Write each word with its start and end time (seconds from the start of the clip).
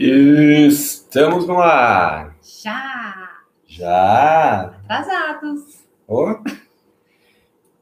Estamos 0.00 1.48
no 1.48 1.58
ar. 1.58 2.36
Já! 2.40 3.40
Já. 3.66 4.76
Atrasados. 4.84 5.84
Oh. 6.06 6.36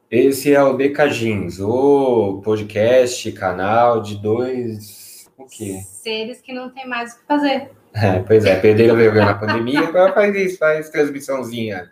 Esse 0.09 0.51
é 0.51 0.63
o 0.63 0.73
Decagins, 0.73 1.59
o 1.59 2.41
podcast, 2.43 3.31
canal 3.33 4.01
de 4.01 4.15
dois. 4.15 5.29
O 5.37 5.45
quê? 5.45 5.79
Seres 5.85 6.41
que 6.41 6.51
não 6.51 6.71
tem 6.71 6.87
mais 6.87 7.13
o 7.13 7.19
que 7.19 7.25
fazer. 7.27 7.69
É, 7.93 8.19
pois 8.19 8.45
é, 8.45 8.59
perderam 8.59 8.93
a 8.93 8.97
vergonha 8.97 9.25
na 9.25 9.33
pandemia, 9.33 9.79
agora 9.89 10.13
faz 10.13 10.35
isso, 10.35 10.59
faz 10.59 10.87
transmissãozinha 10.91 11.91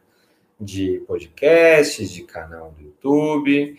de 0.60 1.04
podcasts, 1.08 2.12
de 2.12 2.22
canal 2.22 2.72
do 2.78 2.84
YouTube. 2.84 3.76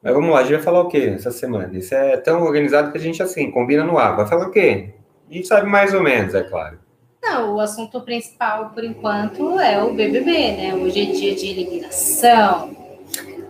Mas 0.00 0.14
vamos 0.14 0.30
lá, 0.30 0.38
a 0.38 0.42
gente 0.42 0.54
vai 0.54 0.62
falar 0.62 0.82
o 0.82 0.88
quê 0.88 1.14
essa 1.16 1.32
semana? 1.32 1.76
Isso 1.76 1.92
é 1.96 2.16
tão 2.16 2.44
organizado 2.44 2.92
que 2.92 2.98
a 2.98 3.00
gente, 3.00 3.20
assim, 3.20 3.50
combina 3.50 3.82
no 3.82 3.98
ar. 3.98 4.14
Vai 4.14 4.26
falar 4.26 4.46
o 4.46 4.50
quê? 4.52 4.94
A 5.28 5.34
gente 5.34 5.48
sabe 5.48 5.68
mais 5.68 5.92
ou 5.92 6.02
menos, 6.02 6.34
é 6.34 6.42
claro. 6.42 6.78
Não, 7.22 7.56
o 7.56 7.60
assunto 7.60 8.00
principal, 8.02 8.70
por 8.70 8.84
enquanto, 8.84 9.58
é 9.58 9.82
o 9.82 9.92
BBB, 9.92 10.52
né? 10.52 10.74
Hoje 10.74 11.00
é 11.00 11.12
dia 11.12 11.34
de 11.34 11.46
eliminação. 11.46 12.76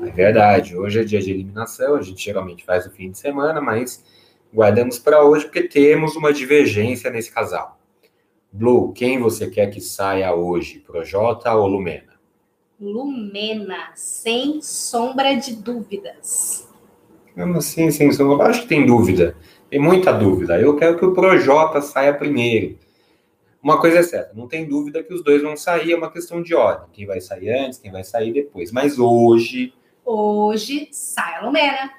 É 0.02 0.10
verdade, 0.10 0.76
hoje 0.76 1.00
é 1.00 1.04
dia 1.04 1.20
de 1.20 1.30
eliminação, 1.30 1.96
a 1.96 2.02
gente 2.02 2.24
geralmente 2.24 2.64
faz 2.64 2.86
o 2.86 2.90
fim 2.90 3.10
de 3.10 3.18
semana, 3.18 3.60
mas 3.60 4.04
guardamos 4.52 4.98
para 4.98 5.22
hoje 5.22 5.44
porque 5.44 5.64
temos 5.64 6.16
uma 6.16 6.32
divergência 6.32 7.10
nesse 7.10 7.30
casal. 7.30 7.78
Blue, 8.50 8.92
quem 8.92 9.18
você 9.18 9.50
quer 9.50 9.66
que 9.66 9.80
saia 9.80 10.34
hoje, 10.34 10.78
Projota 10.78 11.54
ou 11.54 11.66
Lumena? 11.66 12.14
Lumena, 12.80 13.90
sem 13.94 14.62
sombra 14.62 15.34
de 15.34 15.54
dúvidas. 15.56 16.66
Mesmo 17.34 17.58
assim, 17.58 17.90
sem 17.90 18.10
sombra, 18.12 18.46
acho 18.46 18.62
que 18.62 18.68
tem 18.68 18.86
dúvida. 18.86 19.36
Tem 19.76 19.82
muita 19.84 20.10
dúvida. 20.10 20.58
Eu 20.58 20.74
quero 20.74 20.96
que 20.96 21.04
o 21.04 21.12
Projota 21.12 21.82
saia 21.82 22.14
primeiro. 22.14 22.78
Uma 23.62 23.78
coisa 23.78 23.98
é 23.98 24.02
certa, 24.02 24.32
não 24.34 24.48
tem 24.48 24.66
dúvida 24.66 25.02
que 25.02 25.12
os 25.12 25.22
dois 25.22 25.42
vão 25.42 25.54
sair, 25.54 25.92
é 25.92 25.96
uma 25.96 26.10
questão 26.10 26.42
de 26.42 26.54
ordem. 26.54 26.88
Quem 26.94 27.04
vai 27.04 27.20
sair 27.20 27.50
antes, 27.50 27.78
quem 27.78 27.92
vai 27.92 28.02
sair 28.02 28.32
depois. 28.32 28.72
Mas 28.72 28.98
hoje. 28.98 29.74
Hoje 30.02 30.88
sai 30.92 31.34
a 31.34 31.44
Lumena. 31.44 31.90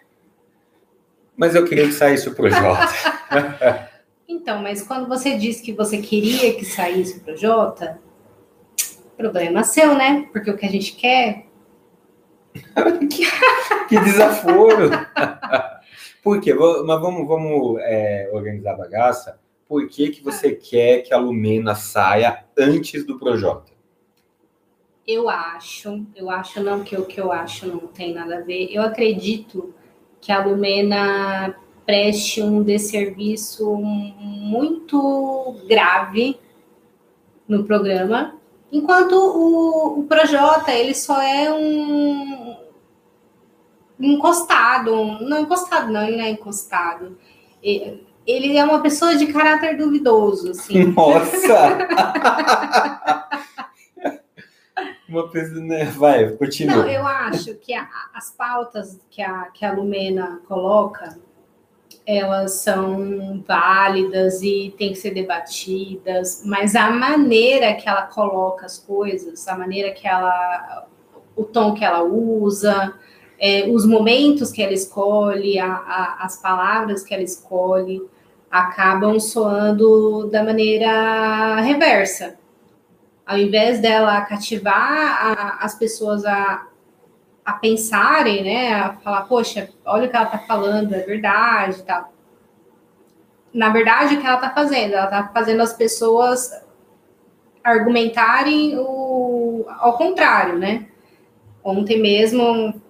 Mas 1.36 1.54
eu 1.54 1.66
queria 1.66 1.86
que 1.86 1.94
saísse 1.94 2.28
o 2.28 2.34
Projota. 2.34 2.90
então, 4.28 4.60
mas 4.64 4.82
quando 4.82 5.08
você 5.08 5.38
disse 5.38 5.62
que 5.62 5.72
você 5.72 6.00
queria 6.00 6.56
que 6.56 6.66
saísse 6.66 7.20
o 7.20 7.22
Projota, 7.22 8.02
problema 9.16 9.64
seu, 9.64 9.94
né? 9.94 10.28
Porque 10.34 10.50
o 10.50 10.58
que 10.58 10.66
a 10.66 10.72
gente 10.72 10.94
quer. 10.96 11.46
que 13.88 14.00
desaforo! 14.00 14.90
Por 16.28 16.42
quê? 16.42 16.54
Mas 16.54 17.00
vamos, 17.00 17.26
vamos 17.26 17.80
é, 17.80 18.30
organizar 18.34 18.74
a 18.74 18.78
bagaça. 18.78 19.40
Por 19.66 19.88
que, 19.88 20.10
que 20.10 20.22
você 20.22 20.52
quer 20.54 21.04
que 21.04 21.14
a 21.14 21.18
Lumena 21.18 21.74
saia 21.74 22.44
antes 22.58 23.06
do 23.06 23.18
Projota? 23.18 23.72
Eu 25.08 25.30
acho, 25.30 26.06
eu 26.14 26.30
acho 26.30 26.62
não 26.62 26.84
que 26.84 26.98
o 26.98 27.06
que 27.06 27.22
eu 27.22 27.32
acho 27.32 27.66
não 27.66 27.80
tem 27.80 28.14
nada 28.14 28.40
a 28.40 28.42
ver. 28.42 28.68
Eu 28.70 28.82
acredito 28.82 29.74
que 30.20 30.30
a 30.30 30.44
Lumena 30.44 31.56
preste 31.86 32.42
um 32.42 32.62
desserviço 32.62 33.78
muito 33.78 35.56
grave 35.66 36.38
no 37.48 37.64
programa, 37.64 38.36
enquanto 38.70 39.14
o, 39.14 40.02
o 40.02 40.04
Projota 40.04 40.74
ele 40.74 40.94
só 40.94 41.22
é 41.22 41.54
um 41.54 42.67
encostado, 44.00 45.20
não 45.22 45.40
encostado 45.40 45.92
não, 45.92 46.04
ele 46.04 46.18
não 46.18 46.26
é 46.26 46.30
encostado. 46.30 47.18
Ele 47.64 48.58
é 48.58 48.64
uma 48.64 48.82
pessoa 48.82 49.16
de 49.16 49.28
caráter 49.28 49.78
duvidoso, 49.78 50.52
assim. 50.52 50.86
Nossa! 50.94 51.88
uma 55.08 55.30
pessoa, 55.30 55.62
né? 55.62 55.86
Vai, 55.86 56.30
continua. 56.32 56.78
Não, 56.78 56.90
eu 56.90 57.06
acho 57.08 57.56
que 57.56 57.74
a, 57.74 57.88
as 58.14 58.32
pautas 58.32 59.00
que 59.10 59.22
a, 59.22 59.46
que 59.54 59.66
a 59.66 59.72
Lumena 59.72 60.42
coloca, 60.48 61.18
elas 62.06 62.54
são 62.54 63.44
válidas 63.46 64.42
e 64.42 64.74
têm 64.78 64.90
que 64.90 64.96
ser 64.96 65.12
debatidas, 65.12 66.42
mas 66.46 66.76
a 66.76 66.90
maneira 66.90 67.74
que 67.74 67.88
ela 67.88 68.04
coloca 68.04 68.66
as 68.66 68.78
coisas, 68.78 69.48
a 69.48 69.58
maneira 69.58 69.92
que 69.92 70.08
ela, 70.08 70.88
o 71.36 71.44
tom 71.44 71.74
que 71.74 71.84
ela 71.84 72.04
usa, 72.04 72.94
é, 73.40 73.70
os 73.70 73.86
momentos 73.86 74.52
que 74.52 74.62
ela 74.62 74.74
escolhe, 74.74 75.60
a, 75.60 75.72
a, 75.72 76.18
as 76.22 76.38
palavras 76.42 77.04
que 77.04 77.14
ela 77.14 77.24
escolhe, 77.24 78.02
acabam 78.50 79.20
soando 79.20 80.30
da 80.30 80.44
maneira 80.44 81.60
reversa. 81.62 82.38
Ao 83.26 83.38
invés 83.38 83.82
dela 83.82 84.22
cativar 84.22 84.82
a, 84.82 85.66
as 85.66 85.76
pessoas 85.76 86.26
a, 86.26 86.66
a 87.46 87.54
pensarem, 87.54 88.44
né, 88.44 88.74
a 88.74 88.94
falar, 88.94 89.24
poxa, 89.24 89.70
olha 89.86 90.08
o 90.08 90.10
que 90.10 90.16
ela 90.16 90.26
está 90.26 90.40
falando, 90.40 90.94
é 90.94 91.02
verdade, 91.02 91.84
tal. 91.84 92.14
Na 93.54 93.70
verdade, 93.70 94.16
o 94.16 94.22
que 94.22 94.26
ela 94.26 94.36
está 94.36 94.50
fazendo? 94.50 94.94
Ela 94.94 95.06
está 95.06 95.28
fazendo 95.34 95.62
as 95.62 95.74
pessoas 95.74 96.52
argumentarem 97.64 98.78
o, 98.78 99.66
ao 99.80 99.98
contrário, 99.98 100.58
né? 100.58 100.88
Ontem 101.64 102.02
mesmo 102.02 102.82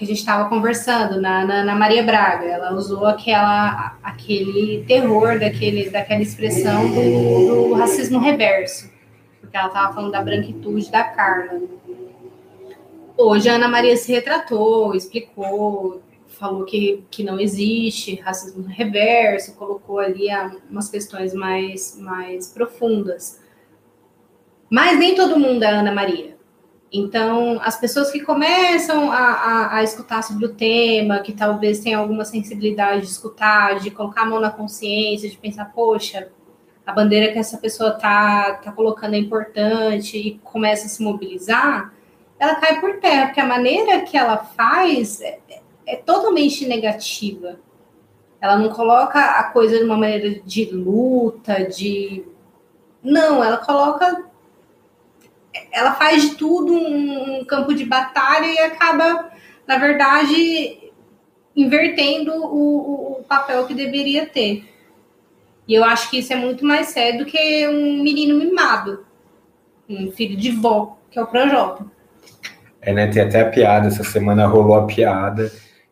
que 0.00 0.04
a 0.04 0.06
gente 0.06 0.20
estava 0.20 0.48
conversando 0.48 1.20
na, 1.20 1.44
na, 1.44 1.62
na, 1.62 1.74
Maria 1.74 2.02
Braga. 2.02 2.46
Ela 2.46 2.72
usou 2.72 3.04
aquela, 3.04 3.98
aquele 4.02 4.82
terror 4.88 5.38
daquele, 5.38 5.90
daquela 5.90 6.22
expressão 6.22 6.88
do, 6.88 7.68
do 7.68 7.74
racismo 7.74 8.18
reverso, 8.18 8.90
porque 9.42 9.54
ela 9.54 9.66
estava 9.66 9.92
falando 9.92 10.12
da 10.12 10.22
branquitude 10.22 10.90
da 10.90 11.04
Carla. 11.04 11.60
Hoje 13.14 13.50
a 13.50 13.56
Ana 13.56 13.68
Maria 13.68 13.94
se 13.94 14.10
retratou, 14.10 14.94
explicou, 14.94 16.00
falou 16.28 16.64
que, 16.64 17.04
que 17.10 17.22
não 17.22 17.38
existe 17.38 18.14
racismo 18.22 18.66
reverso, 18.66 19.54
colocou 19.54 19.98
ali 19.98 20.28
umas 20.70 20.88
questões 20.88 21.34
mais, 21.34 21.98
mais 22.00 22.48
profundas. 22.48 23.38
Mas 24.70 24.98
nem 24.98 25.14
todo 25.14 25.38
mundo 25.38 25.62
é 25.62 25.68
Ana 25.68 25.92
Maria. 25.92 26.39
Então, 26.92 27.60
as 27.62 27.78
pessoas 27.78 28.10
que 28.10 28.20
começam 28.20 29.12
a, 29.12 29.16
a, 29.16 29.76
a, 29.76 29.82
escutar 29.84 30.22
sobre 30.22 30.44
o 30.46 30.54
tema, 30.54 31.20
que 31.20 31.32
talvez 31.32 31.78
tenham 31.78 32.00
alguma 32.00 32.24
sensibilidade 32.24 33.02
de 33.02 33.06
escutar, 33.06 33.78
de 33.78 33.92
colocar 33.92 34.22
a 34.22 34.26
mão 34.26 34.40
na 34.40 34.50
consciência, 34.50 35.30
de 35.30 35.36
pensar, 35.36 35.66
poxa, 35.66 36.28
a 36.84 36.92
bandeira 36.92 37.32
que 37.32 37.38
essa 37.38 37.58
pessoa 37.58 37.92
tá, 37.92 38.54
tá 38.54 38.72
colocando 38.72 39.14
é 39.14 39.18
importante 39.18 40.18
e 40.18 40.38
começa 40.42 40.86
a 40.86 40.88
se 40.88 41.00
mobilizar, 41.00 41.92
ela 42.38 42.56
cai 42.56 42.80
por 42.80 42.98
terra, 42.98 43.26
porque 43.26 43.40
a 43.40 43.46
maneira 43.46 44.00
que 44.00 44.16
ela 44.16 44.38
faz 44.38 45.20
é, 45.20 45.38
é 45.86 45.96
totalmente 45.96 46.66
negativa. 46.66 47.60
Ela 48.40 48.56
não 48.56 48.70
coloca 48.70 49.20
a 49.20 49.44
coisa 49.44 49.78
de 49.78 49.84
uma 49.84 49.96
maneira 49.96 50.40
de 50.40 50.64
luta, 50.64 51.62
de. 51.64 52.24
Não, 53.02 53.44
ela 53.44 53.58
coloca 53.58 54.29
ela 55.72 55.92
faz 55.94 56.22
de 56.22 56.34
tudo 56.36 56.72
um, 56.72 57.44
campo 57.44 57.74
de 57.74 57.84
batalha 57.84 58.46
e 58.46 58.58
acaba, 58.58 59.30
na 59.66 59.78
verdade, 59.78 60.90
invertendo 61.56 62.32
o, 62.32 63.18
o, 63.18 63.24
papel 63.24 63.66
que 63.66 63.74
deveria 63.74 64.26
ter. 64.26 64.64
E 65.66 65.74
eu 65.74 65.84
acho 65.84 66.10
que 66.10 66.18
isso 66.18 66.32
é 66.32 66.36
muito 66.36 66.64
mais 66.64 66.88
sério 66.88 67.20
do 67.20 67.24
que 67.24 67.68
um 67.68 68.02
menino 68.02 68.36
mimado, 68.36 69.04
um 69.88 70.10
filho 70.10 70.36
de 70.36 70.50
vó, 70.50 70.98
que 71.10 71.18
é 71.18 71.22
o 71.22 71.26
Projota. 71.26 71.84
É, 72.80 72.92
né? 72.92 73.06
Tem 73.08 73.22
até 73.22 73.42
a 73.42 73.50
piada, 73.50 73.88
essa 73.88 74.02
semana 74.02 74.46
rolou 74.46 74.74
a 74.74 74.86
piada 74.86 75.50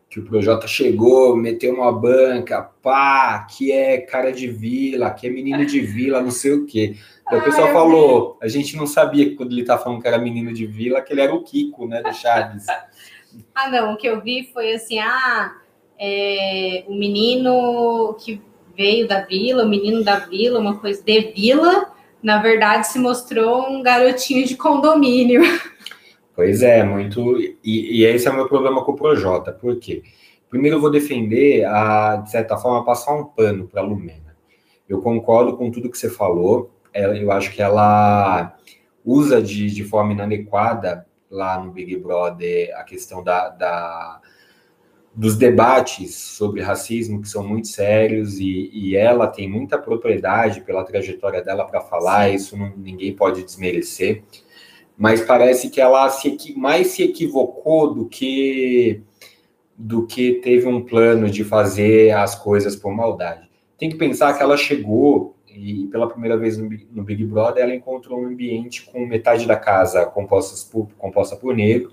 que 0.09 0.19
o 0.19 0.23
Projota 0.23 0.67
chegou, 0.67 1.35
meteu 1.35 1.75
uma 1.75 1.91
banca, 1.91 2.63
pá, 2.81 3.45
que 3.47 3.71
é 3.71 3.99
cara 3.99 4.31
de 4.31 4.47
vila, 4.47 5.11
que 5.11 5.27
é 5.27 5.29
menino 5.29 5.63
de 5.63 5.79
vila, 5.81 6.19
não 6.19 6.31
sei 6.31 6.53
o 6.53 6.65
quê. 6.65 6.95
O 7.31 7.41
pessoal 7.41 7.71
falou, 7.71 8.37
a 8.41 8.47
gente 8.47 8.75
não 8.75 8.87
sabia 8.87 9.25
que 9.25 9.35
quando 9.35 9.51
ele 9.51 9.63
tá 9.63 9.77
falando 9.77 10.01
que 10.01 10.07
era 10.07 10.17
menino 10.17 10.51
de 10.53 10.65
vila, 10.65 11.01
que 11.01 11.13
ele 11.13 11.21
era 11.21 11.33
o 11.33 11.43
Kiko, 11.43 11.87
né, 11.87 12.01
do 12.01 12.13
Chaves. 12.13 12.65
ah, 13.53 13.69
não, 13.69 13.93
o 13.93 13.97
que 13.97 14.07
eu 14.07 14.19
vi 14.21 14.49
foi 14.51 14.73
assim, 14.73 14.99
ah, 14.99 15.55
é, 15.99 16.83
o 16.87 16.95
menino 16.95 18.15
que 18.19 18.41
veio 18.75 19.07
da 19.07 19.21
vila, 19.21 19.63
o 19.63 19.69
menino 19.69 20.03
da 20.03 20.19
vila, 20.19 20.59
uma 20.59 20.79
coisa 20.79 21.03
de 21.03 21.33
vila, 21.35 21.91
na 22.23 22.41
verdade 22.41 22.87
se 22.87 22.97
mostrou 22.97 23.69
um 23.69 23.83
garotinho 23.83 24.45
de 24.45 24.55
condomínio. 24.55 25.41
Pois 26.35 26.63
é, 26.63 26.85
muito. 26.85 27.37
E, 27.37 27.99
e 27.99 28.05
esse 28.05 28.25
é 28.25 28.31
o 28.31 28.33
meu 28.33 28.47
problema 28.47 28.81
com 28.85 28.93
o 28.93 28.95
Projota. 28.95 29.51
Por 29.51 29.77
quê? 29.77 30.03
Primeiro 30.49 30.77
eu 30.77 30.81
vou 30.81 30.89
defender, 30.89 31.65
a, 31.65 32.15
de 32.15 32.31
certa 32.31 32.55
forma, 32.55 32.85
passar 32.85 33.13
um 33.13 33.25
pano 33.25 33.67
para 33.67 33.81
a 33.81 33.83
Lumena. 33.83 34.37
Eu 34.87 35.01
concordo 35.01 35.57
com 35.57 35.69
tudo 35.69 35.91
que 35.91 35.97
você 35.97 36.09
falou. 36.09 36.71
Eu 36.93 37.31
acho 37.31 37.51
que 37.51 37.61
ela 37.61 38.55
usa 39.05 39.41
de, 39.41 39.67
de 39.67 39.83
forma 39.83 40.13
inadequada 40.13 41.05
lá 41.29 41.61
no 41.63 41.71
Big 41.71 41.95
Brother 41.97 42.71
a 42.75 42.83
questão 42.83 43.23
da, 43.23 43.49
da 43.49 44.21
dos 45.13 45.35
debates 45.35 46.15
sobre 46.15 46.61
racismo 46.61 47.21
que 47.21 47.27
são 47.27 47.45
muito 47.45 47.67
sérios 47.67 48.39
e, 48.39 48.69
e 48.71 48.95
ela 48.95 49.27
tem 49.27 49.49
muita 49.49 49.77
propriedade 49.77 50.61
pela 50.61 50.83
trajetória 50.83 51.41
dela 51.41 51.65
para 51.65 51.81
falar, 51.81 52.29
Sim. 52.29 52.35
isso 52.35 52.57
não, 52.57 52.71
ninguém 52.77 53.13
pode 53.13 53.43
desmerecer, 53.43 54.23
mas 54.97 55.21
parece 55.21 55.69
que 55.69 55.81
ela 55.81 56.09
se, 56.09 56.53
mais 56.55 56.87
se 56.87 57.03
equivocou 57.03 57.93
do 57.93 58.05
que 58.05 59.01
do 59.77 60.05
que 60.05 60.33
teve 60.35 60.67
um 60.67 60.83
plano 60.83 61.29
de 61.29 61.41
fazer 61.43 62.11
as 62.11 62.35
coisas 62.35 62.75
por 62.75 62.93
maldade. 62.93 63.49
Tem 63.77 63.89
que 63.89 63.95
pensar 63.95 64.35
que 64.35 64.43
ela 64.43 64.57
chegou 64.57 65.37
e 65.53 65.87
pela 65.87 66.07
primeira 66.07 66.37
vez 66.37 66.57
no, 66.57 66.69
no 66.91 67.03
Big 67.03 67.23
Brother 67.25 67.63
ela 67.63 67.75
encontrou 67.75 68.21
um 68.21 68.27
ambiente 68.27 68.85
com 68.85 69.05
metade 69.05 69.45
da 69.45 69.55
casa 69.55 70.05
composta 70.05 70.69
por, 70.71 70.89
composta 70.97 71.35
por 71.35 71.55
negro. 71.55 71.91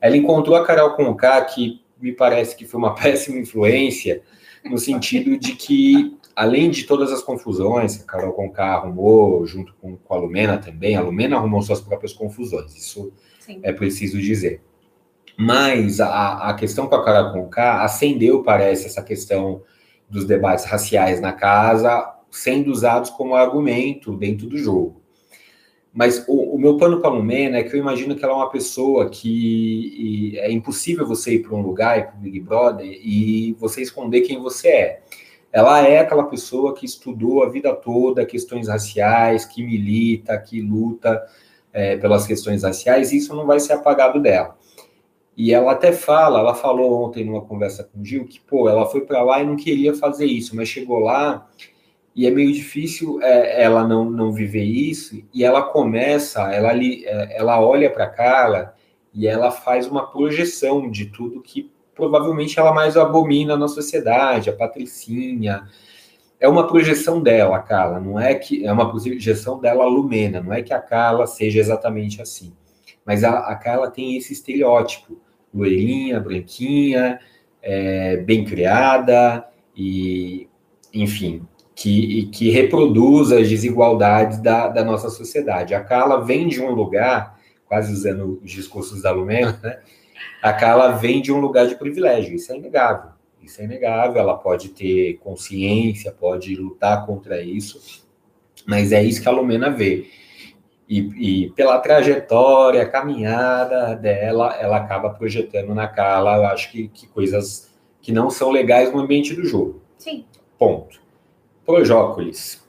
Ela 0.00 0.16
encontrou 0.16 0.56
a 0.56 0.64
Carol 0.64 0.94
Conká, 0.94 1.40
que 1.44 1.82
me 2.00 2.12
parece 2.12 2.56
que 2.56 2.66
foi 2.66 2.78
uma 2.78 2.94
péssima 2.96 3.38
influência, 3.38 4.22
no 4.64 4.78
sentido 4.78 5.38
de 5.38 5.52
que, 5.52 6.16
além 6.34 6.70
de 6.70 6.84
todas 6.84 7.12
as 7.12 7.22
confusões 7.22 7.96
que 7.96 8.02
a 8.02 8.06
Carol 8.06 8.32
Conká 8.32 8.74
arrumou, 8.74 9.46
junto 9.46 9.74
com, 9.80 9.96
com 9.96 10.14
a 10.14 10.18
Lumena 10.18 10.58
também, 10.58 10.96
a 10.96 11.00
Lumena 11.00 11.36
arrumou 11.36 11.62
suas 11.62 11.80
próprias 11.80 12.12
confusões, 12.12 12.74
isso 12.74 13.12
Sim. 13.40 13.60
é 13.62 13.72
preciso 13.72 14.20
dizer. 14.20 14.60
Mas 15.38 16.00
a, 16.00 16.48
a 16.48 16.54
questão 16.54 16.86
com 16.86 16.94
a 16.94 17.04
Carol 17.04 17.32
Conká 17.32 17.82
acendeu, 17.82 18.42
parece, 18.42 18.86
essa 18.86 19.02
questão 19.02 19.62
dos 20.08 20.24
debates 20.24 20.64
raciais 20.64 21.20
na 21.20 21.32
casa, 21.32 22.15
sendo 22.36 22.70
usados 22.70 23.10
como 23.10 23.34
argumento 23.34 24.16
dentro 24.16 24.46
do 24.46 24.58
jogo. 24.58 25.00
Mas 25.92 26.22
o, 26.28 26.54
o 26.54 26.58
meu 26.58 26.76
pano 26.76 27.00
para 27.00 27.08
a 27.08 27.12
Lumena 27.14 27.56
é 27.56 27.62
que 27.62 27.74
eu 27.74 27.80
imagino 27.80 28.14
que 28.14 28.22
ela 28.22 28.34
é 28.34 28.36
uma 28.36 28.50
pessoa 28.50 29.08
que 29.08 30.34
é 30.36 30.52
impossível 30.52 31.06
você 31.06 31.36
ir 31.36 31.42
para 31.42 31.56
um 31.56 31.62
lugar, 31.62 31.98
ir 31.98 32.06
para 32.08 32.16
o 32.16 32.20
Big 32.20 32.40
Brother, 32.40 32.86
e 32.86 33.56
você 33.58 33.80
esconder 33.80 34.20
quem 34.20 34.38
você 34.38 34.68
é. 34.68 35.02
Ela 35.50 35.88
é 35.88 36.00
aquela 36.00 36.24
pessoa 36.24 36.74
que 36.74 36.84
estudou 36.84 37.42
a 37.42 37.48
vida 37.48 37.74
toda 37.74 38.26
questões 38.26 38.68
raciais, 38.68 39.46
que 39.46 39.62
milita, 39.62 40.36
que 40.38 40.60
luta 40.60 41.24
é, 41.72 41.96
pelas 41.96 42.26
questões 42.26 42.62
raciais, 42.62 43.10
e 43.10 43.16
isso 43.16 43.34
não 43.34 43.46
vai 43.46 43.58
ser 43.58 43.72
apagado 43.72 44.20
dela. 44.20 44.54
E 45.34 45.54
ela 45.54 45.72
até 45.72 45.92
fala, 45.92 46.40
ela 46.40 46.54
falou 46.54 47.04
ontem 47.04 47.24
numa 47.24 47.40
conversa 47.40 47.84
com 47.84 48.00
o 48.00 48.04
Gil, 48.04 48.26
que, 48.26 48.38
pô, 48.38 48.68
ela 48.68 48.84
foi 48.84 49.00
para 49.00 49.22
lá 49.22 49.40
e 49.40 49.46
não 49.46 49.56
queria 49.56 49.94
fazer 49.94 50.26
isso, 50.26 50.54
mas 50.54 50.68
chegou 50.68 50.98
lá 50.98 51.48
e 52.16 52.26
é 52.26 52.30
meio 52.30 52.50
difícil 52.50 53.20
é, 53.22 53.62
ela 53.62 53.86
não, 53.86 54.10
não 54.10 54.32
viver 54.32 54.64
isso, 54.64 55.22
e 55.34 55.44
ela 55.44 55.62
começa, 55.62 56.50
ela, 56.50 56.72
é, 56.72 57.36
ela 57.36 57.60
olha 57.60 57.90
para 57.90 58.04
a 58.04 58.10
Carla 58.10 58.74
e 59.12 59.28
ela 59.28 59.50
faz 59.50 59.86
uma 59.86 60.10
projeção 60.10 60.90
de 60.90 61.06
tudo 61.06 61.42
que 61.42 61.70
provavelmente 61.94 62.58
ela 62.58 62.72
mais 62.72 62.96
abomina 62.96 63.54
na 63.54 63.68
sociedade, 63.68 64.48
a 64.48 64.52
Patricinha. 64.54 65.68
É 66.40 66.48
uma 66.48 66.66
projeção 66.66 67.22
dela, 67.22 67.58
Carla, 67.58 68.00
não 68.00 68.18
é 68.18 68.34
que 68.34 68.66
é 68.66 68.72
uma 68.72 68.90
projeção 68.90 69.58
dela 69.58 69.84
Lumena, 69.84 70.40
não 70.40 70.54
é 70.54 70.62
que 70.62 70.72
a 70.72 70.80
Carla 70.80 71.26
seja 71.26 71.60
exatamente 71.60 72.20
assim. 72.22 72.52
Mas 73.04 73.24
a, 73.24 73.40
a 73.40 73.56
Carla 73.56 73.90
tem 73.90 74.16
esse 74.16 74.32
estereótipo, 74.32 75.18
loirinha, 75.54 76.18
branquinha, 76.18 77.20
é, 77.62 78.18
bem 78.18 78.44
criada 78.44 79.46
e, 79.74 80.48
enfim, 80.92 81.46
que, 81.76 82.26
que 82.32 82.48
reproduz 82.48 83.30
as 83.30 83.50
desigualdades 83.50 84.38
da, 84.38 84.66
da 84.66 84.82
nossa 84.82 85.10
sociedade. 85.10 85.74
A 85.74 85.84
Carla 85.84 86.24
vem 86.24 86.48
de 86.48 86.62
um 86.62 86.70
lugar, 86.70 87.38
quase 87.66 87.92
usando 87.92 88.40
os 88.42 88.50
discursos 88.50 89.02
da 89.02 89.12
Lumena, 89.12 89.60
né? 89.62 89.80
a 90.42 90.54
Carla 90.54 90.92
vem 90.92 91.20
de 91.20 91.30
um 91.30 91.38
lugar 91.38 91.66
de 91.66 91.76
privilégio, 91.76 92.34
isso 92.34 92.50
é 92.50 92.56
inegável. 92.56 93.10
Isso 93.42 93.60
é 93.60 93.64
inegável, 93.64 94.18
ela 94.18 94.38
pode 94.38 94.70
ter 94.70 95.18
consciência, 95.18 96.10
pode 96.10 96.56
lutar 96.56 97.04
contra 97.04 97.42
isso, 97.42 98.02
mas 98.66 98.90
é 98.90 99.04
isso 99.04 99.20
que 99.20 99.28
a 99.28 99.32
Lumena 99.32 99.70
vê. 99.70 100.06
E, 100.88 101.44
e, 101.44 101.50
pela 101.50 101.78
trajetória, 101.78 102.88
caminhada 102.88 103.94
dela, 103.94 104.56
ela 104.58 104.78
acaba 104.78 105.10
projetando 105.10 105.74
na 105.74 105.86
Carla, 105.86 106.36
eu 106.36 106.46
acho 106.46 106.72
que, 106.72 106.88
que 106.88 107.06
coisas 107.08 107.70
que 108.00 108.12
não 108.12 108.30
são 108.30 108.50
legais 108.50 108.90
no 108.90 109.00
ambiente 109.00 109.34
do 109.34 109.44
jogo. 109.44 109.82
Sim. 109.98 110.24
Ponto. 110.58 111.05
Projócolis. 111.66 112.64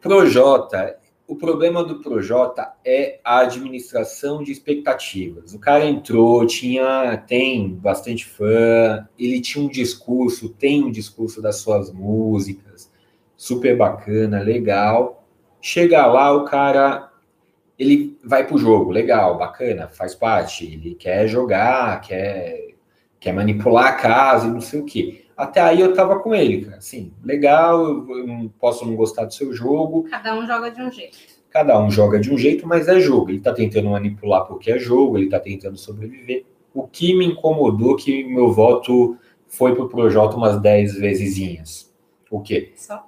Projota, 0.00 0.96
o 1.26 1.34
problema 1.34 1.82
do 1.82 2.00
Projota 2.00 2.72
é 2.84 3.18
a 3.24 3.40
administração 3.40 4.42
de 4.42 4.52
expectativas. 4.52 5.52
O 5.52 5.58
cara 5.58 5.84
entrou, 5.84 6.46
tinha, 6.46 7.16
tem 7.26 7.74
bastante 7.74 8.24
fã, 8.24 9.06
ele 9.18 9.40
tinha 9.40 9.64
um 9.64 9.68
discurso, 9.68 10.48
tem 10.48 10.84
um 10.84 10.92
discurso 10.92 11.42
das 11.42 11.56
suas 11.56 11.92
músicas, 11.92 12.88
super 13.36 13.76
bacana, 13.76 14.40
legal. 14.42 15.26
Chega 15.60 16.06
lá, 16.06 16.32
o 16.32 16.44
cara 16.44 17.12
ele 17.76 18.16
vai 18.24 18.46
pro 18.46 18.58
jogo, 18.58 18.92
legal, 18.92 19.36
bacana, 19.36 19.88
faz 19.88 20.14
parte, 20.14 20.64
ele 20.64 20.94
quer 20.94 21.26
jogar, 21.26 22.00
quer, 22.00 22.74
quer 23.18 23.32
manipular 23.32 23.88
a 23.88 23.92
casa 23.92 24.46
e 24.46 24.50
não 24.50 24.60
sei 24.60 24.80
o 24.80 24.84
quê. 24.84 25.27
Até 25.38 25.60
aí 25.60 25.80
eu 25.80 25.94
tava 25.94 26.18
com 26.18 26.34
ele, 26.34 26.64
cara. 26.64 26.78
Assim, 26.78 27.12
legal, 27.22 27.86
eu 27.86 28.26
não 28.26 28.48
posso 28.48 28.84
não 28.84 28.96
gostar 28.96 29.24
do 29.24 29.32
seu 29.32 29.52
jogo. 29.52 30.02
Cada 30.10 30.34
um 30.34 30.44
joga 30.44 30.68
de 30.68 30.82
um 30.82 30.90
jeito. 30.90 31.16
Cada 31.48 31.80
um 31.80 31.88
joga 31.88 32.18
de 32.18 32.34
um 32.34 32.36
jeito, 32.36 32.66
mas 32.66 32.88
é 32.88 32.98
jogo. 32.98 33.30
Ele 33.30 33.38
tá 33.38 33.54
tentando 33.54 33.88
manipular 33.88 34.44
porque 34.46 34.68
é 34.72 34.78
jogo, 34.80 35.16
ele 35.16 35.28
tá 35.28 35.38
tentando 35.38 35.78
sobreviver. 35.78 36.44
O 36.74 36.88
que 36.88 37.16
me 37.16 37.24
incomodou 37.24 37.94
que 37.94 38.24
meu 38.24 38.52
voto 38.52 39.16
foi 39.46 39.76
pro 39.76 39.88
Projota 39.88 40.36
umas 40.36 40.60
10 40.60 40.98
vezesinhas. 40.98 41.94
O 42.28 42.40
quê? 42.40 42.72
Só. 42.74 43.06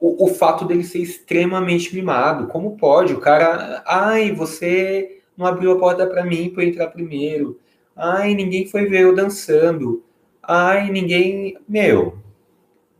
O, 0.00 0.24
o 0.24 0.28
fato 0.28 0.64
dele 0.64 0.82
ser 0.82 1.00
extremamente 1.00 1.94
mimado. 1.94 2.46
Como 2.46 2.78
pode? 2.78 3.12
O 3.12 3.20
cara, 3.20 3.82
ai, 3.86 4.32
você 4.32 5.20
não 5.36 5.44
abriu 5.44 5.72
a 5.72 5.78
porta 5.78 6.06
para 6.06 6.24
mim 6.24 6.48
para 6.48 6.64
entrar 6.64 6.86
primeiro. 6.86 7.60
Ai, 7.94 8.34
ninguém 8.34 8.66
foi 8.66 8.86
ver 8.86 9.02
eu 9.02 9.14
dançando. 9.14 10.02
Ai, 10.50 10.90
ninguém. 10.90 11.58
Meu, 11.68 12.18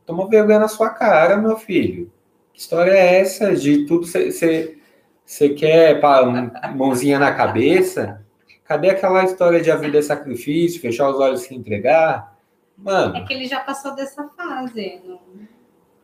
toma 0.05 0.29
vergonha 0.29 0.59
na 0.59 0.69
sua 0.69 0.91
cara, 0.91 1.35
meu 1.39 1.57
filho. 1.57 2.13
Que 2.53 2.61
história 2.61 2.91
é 2.91 3.21
essa? 3.21 3.57
De 3.57 3.87
tudo 3.87 4.07
você 4.07 5.49
quer 5.57 5.99
pá, 5.99 6.23
mãozinha 6.77 7.19
na 7.19 7.33
cabeça? 7.33 8.23
Cadê 8.65 8.91
aquela 8.91 9.25
história 9.25 9.63
de 9.63 9.71
a 9.71 9.77
vida 9.77 9.97
é 9.97 10.03
sacrifício, 10.03 10.79
fechar 10.79 11.09
os 11.09 11.19
olhos 11.19 11.43
e 11.43 11.47
se 11.47 11.55
entregar? 11.55 12.37
Mano. 12.77 13.17
É 13.17 13.23
que 13.23 13.33
ele 13.33 13.47
já 13.47 13.61
passou 13.61 13.95
dessa 13.95 14.29
fase. 14.37 15.01
Não, 15.07 15.21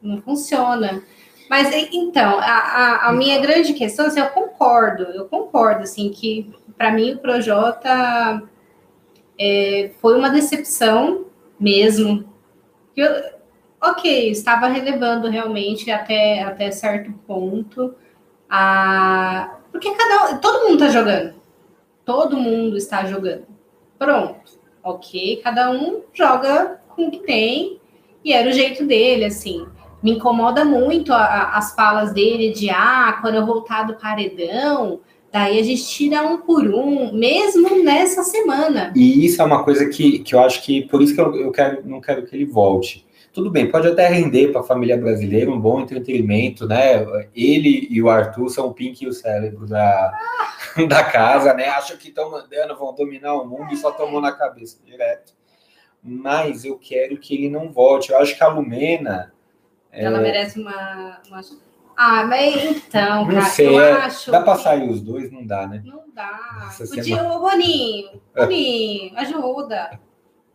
não 0.01 0.23
funciona. 0.23 1.03
Mas 1.51 1.69
então, 1.93 2.39
a, 2.39 2.43
a, 2.43 3.09
a, 3.09 3.13
minha 3.13 3.39
grande 3.39 3.75
questão, 3.75 4.07
assim, 4.07 4.19
eu 4.19 4.31
concordo, 4.31 5.03
eu 5.03 5.27
concordo, 5.27 5.83
assim, 5.83 6.09
que 6.09 6.51
para 6.79 6.91
mim 6.91 7.13
o 7.13 7.19
Projota 7.19 8.43
é, 9.39 9.91
foi 10.01 10.17
uma 10.17 10.31
decepção 10.31 11.24
mesmo. 11.59 12.25
Eu, 12.97 13.11
ok, 13.81 14.31
estava 14.31 14.67
relevando 14.69 15.29
realmente 15.29 15.91
até, 15.91 16.43
até 16.43 16.71
certo 16.71 17.13
ponto. 17.27 17.95
A... 18.49 19.59
Porque 19.73 19.91
cada 19.95 20.37
todo 20.39 20.69
mundo 20.69 20.85
está 20.85 20.89
jogando. 20.89 21.35
Todo 22.05 22.37
mundo 22.37 22.77
está 22.77 23.05
jogando. 23.05 23.47
Pronto. 23.99 24.59
Ok, 24.83 25.41
cada 25.43 25.71
um 25.71 26.03
joga 26.13 26.81
com 26.91 27.09
o 27.09 27.11
que 27.11 27.21
tem 27.21 27.81
e 28.25 28.33
era 28.33 28.49
o 28.49 28.53
jeito 28.53 28.87
dele, 28.87 29.25
assim. 29.25 29.67
Me 30.03 30.13
incomoda 30.13 30.65
muito 30.65 31.13
a, 31.13 31.25
a, 31.25 31.59
as 31.59 31.75
falas 31.75 32.13
dele 32.13 32.53
de 32.53 32.69
ah, 32.69 33.19
quando 33.21 33.37
eu 33.37 33.47
voltar 33.47 33.85
do 33.85 33.95
paredão, 33.95 35.01
Daí 35.35 35.59
a 35.59 35.65
gente 35.65 35.85
tira 35.85 36.23
um 36.23 36.39
por 36.39 36.65
um, 36.65 37.13
mesmo 37.13 37.83
nessa 37.83 38.23
semana. 38.23 38.93
E 38.95 39.27
isso 39.27 39.43
é 39.43 39.45
uma 39.45 39.65
coisa 39.65 39.89
que, 39.89 40.21
que 40.21 40.33
eu 40.33 40.39
acho 40.39 40.63
que, 40.63 40.83
por 40.83 41.03
isso 41.03 41.13
que 41.13 41.21
eu, 41.21 41.35
eu 41.35 41.51
quero, 41.51 41.85
não 41.85 42.01
quero 42.01 42.25
que 42.25 42.37
ele 42.37 42.45
volte. 42.45 43.05
Tudo 43.33 43.51
bem, 43.51 43.69
pode 43.69 43.89
até 43.89 44.07
render 44.07 44.53
para 44.53 44.61
a 44.61 44.65
família 44.65 44.97
brasileira 44.97 45.51
um 45.51 45.59
bom 45.59 45.81
entretenimento, 45.81 46.69
né? 46.69 47.05
Ele 47.35 47.89
e 47.91 48.01
o 48.01 48.09
Arthur 48.09 48.49
são 48.49 48.69
o 48.69 48.73
pink 48.73 49.03
e 49.03 49.09
o 49.09 49.13
cérebro 49.13 49.67
da, 49.67 50.13
ah. 50.13 50.83
da 50.87 51.03
casa, 51.03 51.53
né? 51.53 51.67
Acham 51.67 51.97
que 51.97 52.11
estão 52.11 52.31
mandando, 52.31 52.77
vão 52.77 52.95
dominar 52.95 53.35
o 53.35 53.45
mundo 53.45 53.75
e 53.75 53.77
só 53.77 53.91
tomam 53.91 54.21
na 54.21 54.31
cabeça 54.31 54.79
direto. 54.87 55.33
Mas 56.01 56.65
eu 56.65 56.79
quero 56.79 57.19
que 57.19 57.35
ele 57.35 57.51
não 57.51 57.73
volte. 57.73 58.13
Eu 58.13 58.19
acho 58.19 58.37
que 58.37 58.45
a 58.45 58.47
Lumena. 58.47 59.35
Ela 59.91 60.19
é... 60.19 60.23
merece 60.23 60.61
uma, 60.61 61.21
uma 61.27 61.43
ah, 61.97 62.25
mas 62.27 62.65
então, 62.65 63.25
não 63.25 63.35
cara, 63.35 63.45
sei, 63.47 63.69
eu 63.69 63.81
é, 63.81 63.93
acho. 63.93 64.31
Dá 64.31 64.43
pra 64.43 64.57
sair 64.57 64.89
os 64.89 65.01
dois? 65.01 65.31
Não 65.31 65.47
dá, 65.47 65.67
né? 65.67 65.83
Não 65.85 66.03
dá. 66.15 66.67
Essa 66.69 66.85
o 66.85 66.87
semana... 66.87 67.03
dia, 67.03 67.23
ô, 67.23 67.41
Boninho, 67.41 68.21
Boninho, 68.35 69.19
ajuda. 69.19 70.01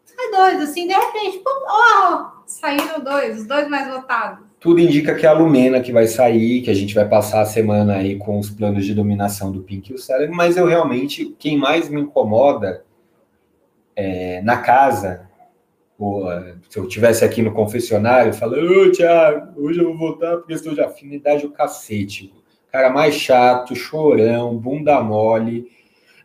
Sai 0.05 0.31
dois, 0.31 0.69
assim, 0.69 0.87
de 0.87 0.93
repente, 0.93 1.41
ó, 1.45 2.21
oh, 2.21 2.41
saíram 2.45 2.99
dois, 2.99 3.39
os 3.39 3.47
dois 3.47 3.67
mais 3.69 3.87
votados. 3.87 4.49
Tudo 4.59 4.81
indica 4.81 5.15
que 5.15 5.25
é 5.25 5.29
a 5.29 5.33
Lumena 5.33 5.79
que 5.79 5.93
vai 5.93 6.07
sair, 6.07 6.61
que 6.61 6.69
a 6.69 6.73
gente 6.73 6.93
vai 6.93 7.07
passar 7.07 7.41
a 7.41 7.45
semana 7.45 7.95
aí 7.95 8.17
com 8.17 8.37
os 8.37 8.49
planos 8.49 8.85
de 8.85 8.93
dominação 8.93 9.51
do 9.51 9.61
Pink 9.61 9.91
e 9.91 9.95
o 9.95 9.97
Cérebro, 9.97 10.35
mas 10.35 10.57
eu 10.57 10.65
realmente, 10.65 11.33
quem 11.39 11.57
mais 11.57 11.87
me 11.87 12.01
incomoda 12.01 12.83
é, 13.95 14.41
na 14.41 14.57
casa 14.57 15.28
se 16.69 16.79
eu 16.79 16.87
tivesse 16.87 17.25
aqui 17.25 17.41
no 17.41 17.51
confessionário, 17.51 18.33
falando, 18.33 18.71
ô 18.71 18.89
Thiago, 18.89 19.61
hoje 19.61 19.79
eu 19.79 19.85
vou 19.85 19.97
voltar 19.97 20.37
por 20.37 20.47
questão 20.47 20.73
de 20.73 20.79
afinidade 20.79 21.45
o 21.45 21.51
cacete. 21.51 22.33
Cara 22.71 22.89
mais 22.89 23.15
chato, 23.15 23.75
chorão, 23.75 24.55
bunda 24.57 25.01
mole. 25.01 25.67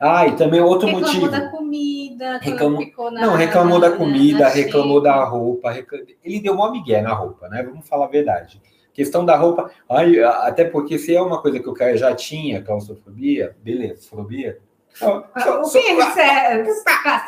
Ah, 0.00 0.28
e 0.28 0.37
também 0.37 0.61
outro 0.61 0.87
reclamou 0.87 1.09
motivo. 1.09 1.31
da 1.31 1.49
comida, 1.49 2.38
reclamou, 2.38 3.11
na, 3.11 3.21
não, 3.21 3.35
reclamou 3.35 3.81
da 3.81 3.90
comida, 3.90 4.49
reclamou 4.49 5.00
da 5.00 5.25
roupa. 5.25 5.73
Reclamou, 5.73 6.07
ele 6.23 6.40
deu 6.40 6.54
uma 6.54 6.71
migué 6.71 7.02
na 7.02 7.12
roupa, 7.12 7.49
né? 7.49 7.62
Vamos 7.62 7.88
falar 7.88 8.04
a 8.04 8.11
verdade. 8.11 8.62
Questão 8.93 9.25
da 9.25 9.37
roupa, 9.37 9.71
ai, 9.90 10.23
até 10.23 10.64
porque 10.64 10.99
se 10.99 11.16
é 11.16 11.21
uma 11.21 11.43
coisa 11.43 11.59
que 11.59 11.69
o 11.69 11.75
cara 11.75 11.97
já 11.97 12.14
tinha, 12.14 12.62
claustrofobia, 12.62 13.57
beleza, 13.61 14.09
fobia. 14.09 14.61
o 15.00 15.69
que 15.69 15.78
é 15.78 15.97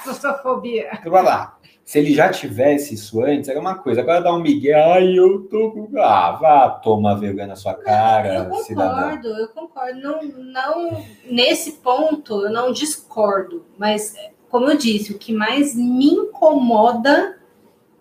claustrofobia? 0.04 0.90
Vai 1.06 1.24
lá. 1.24 1.56
Se 1.86 2.00
ele 2.00 2.12
já 2.12 2.28
tivesse 2.30 2.94
isso 2.94 3.22
antes, 3.22 3.48
era 3.48 3.60
uma 3.60 3.76
coisa. 3.76 4.00
Agora 4.00 4.20
dá 4.20 4.34
um 4.34 4.42
migué, 4.42 4.74
ai, 4.74 5.16
eu 5.16 5.44
tô 5.44 5.70
com. 5.70 5.88
Ah, 6.00 6.32
vá, 6.32 6.68
toma 6.68 7.16
vergonha 7.16 7.46
na 7.46 7.54
sua 7.54 7.74
cara. 7.74 8.34
Eu 8.34 8.44
concordo, 8.46 8.64
cidadão. 8.64 9.38
eu 9.38 9.48
concordo. 9.50 10.00
Não, 10.00 10.22
não, 10.24 11.04
nesse 11.30 11.74
ponto, 11.74 12.44
eu 12.44 12.50
não 12.50 12.72
discordo. 12.72 13.64
Mas, 13.78 14.16
como 14.50 14.68
eu 14.68 14.76
disse, 14.76 15.12
o 15.12 15.18
que 15.18 15.32
mais 15.32 15.76
me 15.76 16.06
incomoda 16.06 17.38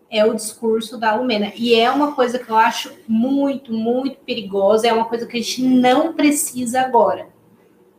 é 0.09 0.25
o 0.25 0.33
discurso 0.33 0.97
da 0.97 1.15
Lumena. 1.15 1.53
E 1.55 1.75
é 1.75 1.91
uma 1.91 2.15
coisa 2.15 2.39
que 2.39 2.49
eu 2.49 2.57
acho 2.57 2.91
muito, 3.07 3.71
muito 3.71 4.17
perigosa. 4.25 4.87
É 4.87 4.93
uma 4.93 5.05
coisa 5.05 5.27
que 5.27 5.37
a 5.37 5.39
gente 5.39 5.61
não 5.61 6.11
precisa 6.11 6.81
agora 6.81 7.34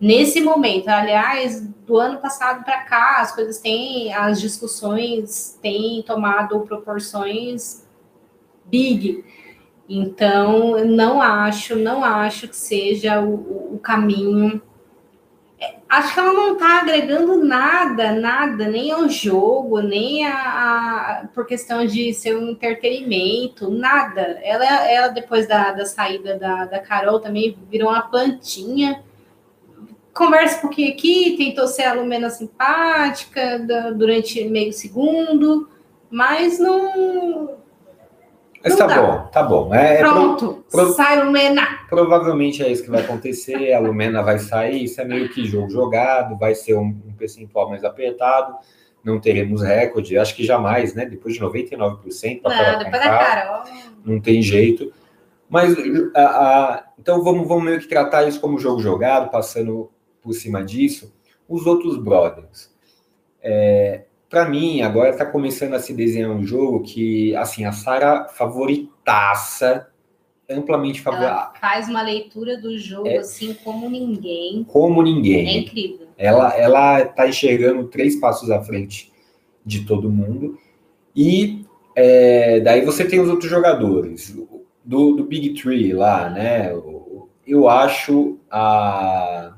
nesse 0.00 0.40
momento. 0.40 0.88
Aliás, 0.88 1.60
do 1.86 1.98
ano 1.98 2.18
passado 2.18 2.64
para 2.64 2.82
cá, 2.82 3.20
as 3.20 3.34
coisas 3.34 3.58
têm, 3.58 4.12
as 4.12 4.40
discussões 4.40 5.58
têm 5.62 6.02
tomado 6.02 6.60
proporções 6.60 7.86
big. 8.64 9.24
Então, 9.88 10.84
não 10.84 11.22
acho, 11.22 11.76
não 11.76 12.04
acho 12.04 12.48
que 12.48 12.56
seja 12.56 13.20
o, 13.20 13.74
o 13.74 13.78
caminho. 13.78 14.60
É, 15.60 15.76
acho 15.88 16.12
que 16.12 16.18
ela 16.20 16.32
não 16.32 16.54
está 16.54 16.80
agregando 16.80 17.44
nada, 17.44 18.12
nada, 18.12 18.66
nem 18.66 18.90
ao 18.90 19.08
jogo, 19.08 19.80
nem 19.80 20.26
a, 20.26 20.32
a, 20.32 21.28
por 21.32 21.46
questão 21.46 21.86
de 21.86 22.12
ser 22.12 22.36
um 22.36 22.50
entretenimento, 22.50 23.70
nada. 23.70 24.40
Ela, 24.42 24.64
ela 24.90 25.08
depois 25.08 25.46
da, 25.46 25.70
da 25.70 25.86
saída 25.86 26.36
da, 26.36 26.64
da 26.64 26.80
Carol, 26.80 27.20
também 27.20 27.56
virou 27.70 27.90
uma 27.90 28.02
plantinha 28.02 29.04
conversa 30.16 30.58
um 30.58 30.60
pouquinho 30.62 30.92
aqui, 30.92 31.36
tentou 31.36 31.68
ser 31.68 31.84
a 31.84 31.92
Lumena 31.92 32.30
simpática 32.30 33.64
durante 33.94 34.42
meio 34.48 34.72
segundo, 34.72 35.68
mas 36.10 36.58
não. 36.58 37.56
Mas 38.64 38.72
não 38.72 38.78
tá 38.78 38.86
dá. 38.86 39.02
bom, 39.02 39.26
tá 39.26 39.42
bom. 39.42 39.74
É, 39.74 39.96
é 39.96 39.98
Pronto, 39.98 40.64
pro, 40.70 40.92
sai 40.94 41.22
Lumena. 41.22 41.80
Provavelmente 41.88 42.62
é 42.62 42.72
isso 42.72 42.82
que 42.82 42.90
vai 42.90 43.02
acontecer, 43.02 43.72
a 43.74 43.78
Lumena 43.78 44.22
vai 44.22 44.38
sair, 44.38 44.84
isso 44.84 45.00
é 45.00 45.04
meio 45.04 45.28
que 45.28 45.44
jogo 45.44 45.70
jogado, 45.70 46.36
vai 46.36 46.54
ser 46.54 46.74
um, 46.74 46.96
um 47.06 47.12
percentual 47.16 47.68
mais 47.68 47.84
apertado, 47.84 48.56
não 49.04 49.20
teremos 49.20 49.62
recorde, 49.62 50.18
acho 50.18 50.34
que 50.34 50.44
jamais, 50.44 50.94
né? 50.94 51.04
Depois 51.04 51.34
de 51.34 51.40
99% 51.40 52.40
para 52.40 52.72
Não, 52.72 52.78
depois 52.78 53.02
da 53.04 53.18
Carol. 53.18 53.62
Não 54.04 54.20
tem 54.20 54.42
jeito. 54.42 54.92
Mas 55.48 55.76
a, 56.14 56.22
a, 56.22 56.84
então 56.98 57.22
vamos, 57.22 57.46
vamos 57.46 57.64
meio 57.64 57.78
que 57.78 57.86
tratar 57.86 58.26
isso 58.26 58.40
como 58.40 58.58
jogo 58.58 58.80
jogado, 58.80 59.30
passando 59.30 59.90
por 60.26 60.34
cima 60.34 60.64
disso, 60.64 61.14
os 61.48 61.66
outros 61.66 61.96
brothers. 61.96 62.74
É, 63.40 64.02
para 64.28 64.48
mim, 64.48 64.82
agora 64.82 65.10
está 65.10 65.24
começando 65.24 65.74
a 65.74 65.78
se 65.78 65.94
desenhar 65.94 66.30
um 66.30 66.44
jogo 66.44 66.82
que, 66.82 67.34
assim, 67.36 67.64
a 67.64 67.70
Sara 67.70 68.26
favoritaça, 68.28 69.86
amplamente 70.50 71.00
favorita. 71.00 71.52
faz 71.60 71.88
uma 71.88 72.02
leitura 72.02 72.60
do 72.60 72.76
jogo, 72.76 73.06
é, 73.06 73.18
assim, 73.18 73.54
como 73.62 73.88
ninguém. 73.88 74.64
Como 74.64 75.00
ninguém. 75.00 75.46
É 75.46 75.58
incrível. 75.58 76.08
Ela, 76.18 76.56
ela 76.56 77.04
tá 77.04 77.28
enxergando 77.28 77.84
três 77.86 78.16
passos 78.16 78.50
à 78.50 78.60
frente 78.60 79.12
de 79.64 79.84
todo 79.84 80.10
mundo. 80.10 80.58
E 81.14 81.64
é, 81.94 82.58
daí 82.60 82.84
você 82.84 83.04
tem 83.04 83.20
os 83.20 83.28
outros 83.28 83.48
jogadores. 83.48 84.36
Do, 84.84 85.16
do 85.16 85.24
Big 85.24 85.60
Tree 85.60 85.92
lá, 85.92 86.30
né? 86.30 86.72
Eu 87.46 87.68
acho 87.68 88.38
a 88.50 89.55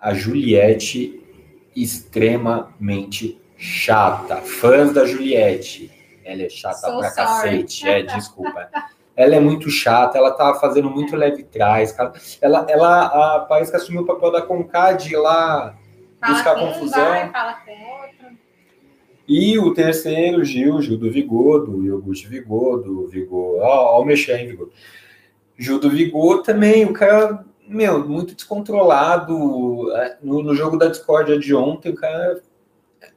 a 0.00 0.14
Juliette 0.14 1.22
extremamente 1.76 3.40
chata. 3.56 4.36
Fãs 4.36 4.92
da 4.92 5.04
Juliette. 5.04 5.90
Ela 6.24 6.42
é 6.42 6.48
chata 6.48 6.78
so 6.78 6.98
pra 6.98 7.10
sorry. 7.10 7.26
cacete. 7.26 7.88
É, 7.88 8.02
desculpa. 8.14 8.68
Ela 9.16 9.36
é 9.36 9.40
muito 9.40 9.68
chata, 9.70 10.16
ela 10.16 10.30
tá 10.30 10.54
fazendo 10.54 10.88
muito 10.88 11.14
leve 11.14 11.42
trás. 11.42 11.94
Ela, 12.40 12.66
ela 12.68 13.36
a, 13.36 13.40
parece 13.40 13.70
que 13.70 13.76
assumiu 13.76 14.02
o 14.02 14.06
papel 14.06 14.32
da 14.32 14.40
Concade 14.40 15.14
lá 15.14 15.76
fala 16.20 16.32
buscar 16.32 16.54
confusão. 16.54 17.08
Vai, 17.08 17.30
fala 17.30 17.54
com 17.54 17.72
outra. 17.72 18.32
E 19.28 19.58
o 19.58 19.74
terceiro, 19.74 20.44
Gil, 20.44 20.80
Gil 20.80 20.96
do 20.96 21.10
Vigodo, 21.10 21.84
Iogurte 21.84 22.26
Vigodo, 22.26 23.06
Vigor. 23.08 23.60
Ó, 23.60 23.96
ó, 23.96 24.02
o 24.02 24.04
mexer 24.04 24.40
em 24.40 24.48
Vigor. 24.48 24.70
Gil 25.58 25.78
do 25.78 25.90
Vigor 25.90 26.42
também, 26.42 26.84
o 26.84 26.92
cara 26.92 27.44
meu, 27.70 28.06
muito 28.06 28.34
descontrolado. 28.34 29.92
É, 29.96 30.18
no, 30.20 30.42
no 30.42 30.54
jogo 30.54 30.76
da 30.76 30.88
discórdia 30.88 31.38
de 31.38 31.54
ontem, 31.54 31.90
o 31.90 31.94
cara. 31.94 32.42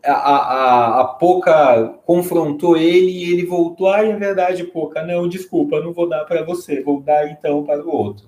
A, 0.06 0.12
a, 0.12 1.02
a 1.02 1.06
Poca 1.06 2.00
confrontou 2.06 2.78
ele 2.78 3.12
e 3.12 3.34
ele 3.34 3.46
voltou. 3.46 3.90
Ah, 3.90 4.06
é 4.06 4.16
verdade, 4.16 4.64
Poca. 4.64 5.02
Não, 5.04 5.28
desculpa, 5.28 5.80
não 5.80 5.92
vou 5.92 6.08
dar 6.08 6.24
para 6.26 6.44
você, 6.44 6.82
vou 6.82 7.02
dar 7.02 7.30
então 7.30 7.64
para 7.64 7.84
o 7.84 7.90
outro. 7.90 8.28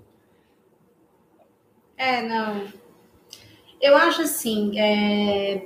É, 1.98 2.22
não. 2.22 2.64
Eu 3.82 3.96
acho 3.96 4.24
assim, 4.24 4.80
é... 4.80 5.66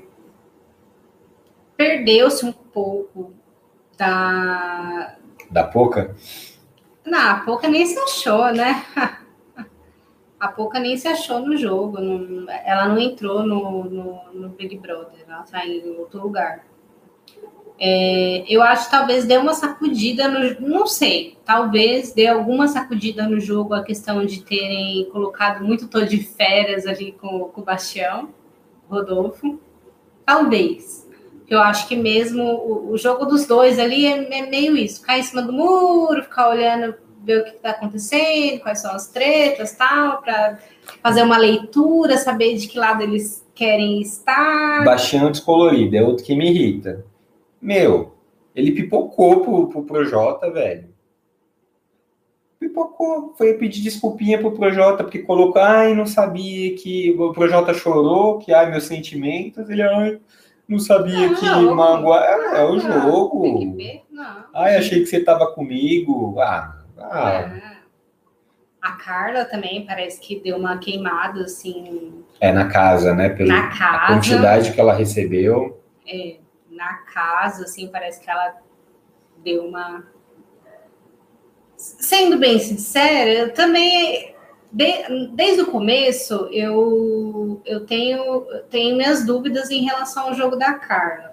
perdeu-se 1.77 2.45
um 2.45 2.51
pouco 2.51 3.33
da. 3.97 5.15
Da 5.49 5.63
Poca? 5.63 6.15
Não, 7.05 7.19
a 7.19 7.35
Poca 7.39 7.67
nem 7.67 7.85
se 7.85 7.97
achou, 7.97 8.51
né? 8.51 8.85
a 10.39 10.47
Pouca 10.47 10.79
nem 10.79 10.95
se 10.95 11.07
achou 11.07 11.39
no 11.39 11.57
jogo, 11.57 11.99
não, 11.99 12.49
ela 12.65 12.87
não 12.87 12.97
entrou 12.97 13.43
no, 13.43 13.83
no, 13.83 14.21
no, 14.33 14.49
Big 14.49 14.77
Brother, 14.77 15.25
ela 15.27 15.43
está 15.43 15.65
em 15.65 15.89
outro 15.97 16.21
lugar. 16.21 16.65
É, 17.77 18.43
eu 18.47 18.61
acho 18.61 18.85
que 18.85 18.91
talvez 18.91 19.25
dê 19.25 19.37
uma 19.37 19.53
sacudida 19.53 20.27
no. 20.27 20.67
Não 20.67 20.87
sei, 20.87 21.37
talvez 21.45 22.13
dê 22.13 22.27
alguma 22.27 22.67
sacudida 22.67 23.27
no 23.27 23.39
jogo 23.39 23.73
a 23.73 23.83
questão 23.83 24.25
de 24.25 24.43
terem 24.43 25.09
colocado 25.11 25.63
muito 25.63 25.87
todo 25.87 26.05
de 26.05 26.17
férias 26.17 26.85
ali 26.85 27.13
com, 27.13 27.45
com 27.45 27.61
o 27.61 27.63
Bastião, 27.63 28.29
Rodolfo. 28.89 29.59
Talvez. 30.25 31.07
Eu 31.49 31.61
acho 31.61 31.87
que 31.87 31.95
mesmo 31.95 32.43
o, 32.43 32.91
o 32.91 32.97
jogo 32.97 33.25
dos 33.25 33.47
dois 33.47 33.79
ali 33.79 34.05
é, 34.05 34.39
é 34.39 34.45
meio 34.45 34.77
isso: 34.77 34.99
ficar 34.99 35.17
em 35.17 35.23
cima 35.23 35.41
do 35.41 35.53
muro, 35.53 36.23
ficar 36.23 36.49
olhando 36.49 36.95
ver 37.23 37.41
o 37.41 37.43
que 37.43 37.51
está 37.51 37.71
acontecendo, 37.71 38.61
quais 38.61 38.79
são 38.79 38.91
as 38.91 39.07
tretas, 39.07 39.73
tal, 39.73 40.21
para 40.21 40.59
fazer 41.01 41.23
uma 41.23 41.37
leitura, 41.37 42.17
saber 42.17 42.55
de 42.55 42.67
que 42.67 42.77
lado 42.77 43.03
eles 43.03 43.45
querem 43.53 44.01
estar. 44.01 44.83
Baixando 44.83 45.31
descolorido, 45.31 45.95
é 45.95 46.01
outro 46.01 46.23
que 46.23 46.35
me 46.35 46.49
irrita. 46.49 47.05
Meu, 47.61 48.13
ele 48.55 48.71
pipocou 48.71 49.41
pro, 49.41 49.67
pro 49.67 49.83
Projota, 49.83 50.49
velho. 50.49 50.87
Pipocou, 52.59 53.33
foi 53.37 53.53
pedir 53.53 53.81
desculpinha 53.81 54.37
pro 54.37 54.51
Projota, 54.51 55.03
porque 55.03 55.19
colocou, 55.19 55.61
ai, 55.61 55.93
não 55.93 56.05
sabia 56.05 56.75
que. 56.75 57.11
O 57.17 57.31
Projota 57.31 57.73
chorou, 57.73 58.37
que 58.37 58.53
ai, 58.53 58.69
meus 58.69 58.83
sentimentos, 58.83 59.69
ele, 59.69 59.81
ai, 59.81 60.19
não 60.67 60.77
sabia 60.77 61.27
não, 61.27 61.35
que 61.35 61.45
não, 61.45 61.75
magoar. 61.75 62.21
É, 62.21 62.59
é, 62.59 62.65
o 62.65 62.79
jogo. 62.79 63.75
Ai, 64.53 64.75
achei 64.75 64.99
que 64.99 65.05
você 65.05 65.19
tava 65.21 65.47
comigo. 65.53 66.39
Ah, 66.39 66.78
ah. 67.01 67.31
É. 67.31 67.79
A 68.81 68.93
Carla 68.93 69.43
também 69.43 69.85
parece 69.85 70.19
que 70.19 70.39
deu 70.39 70.55
uma 70.55 70.77
queimada, 70.77 71.41
assim. 71.41 72.23
É, 72.39 72.51
na 72.51 72.67
casa, 72.67 73.13
né? 73.13 73.29
Pela 73.29 73.53
na 73.53 73.67
casa. 73.67 73.97
A 73.97 74.07
quantidade 74.07 74.71
que 74.71 74.79
ela 74.79 74.93
recebeu. 74.93 75.81
É, 76.07 76.37
na 76.71 76.93
casa, 77.13 77.65
assim, 77.65 77.89
parece 77.89 78.21
que 78.21 78.29
ela 78.29 78.55
deu 79.43 79.65
uma. 79.65 80.05
Sendo 81.75 82.37
bem 82.37 82.57
sincera, 82.59 83.29
eu 83.29 83.53
também. 83.53 84.35
De, 84.71 85.27
desde 85.33 85.61
o 85.63 85.71
começo, 85.71 86.47
eu, 86.51 87.59
eu 87.65 87.85
tenho, 87.85 88.45
tenho 88.69 88.95
minhas 88.95 89.25
dúvidas 89.25 89.71
em 89.71 89.83
relação 89.83 90.27
ao 90.27 90.33
jogo 90.35 90.55
da 90.55 90.75
Carla. 90.75 91.31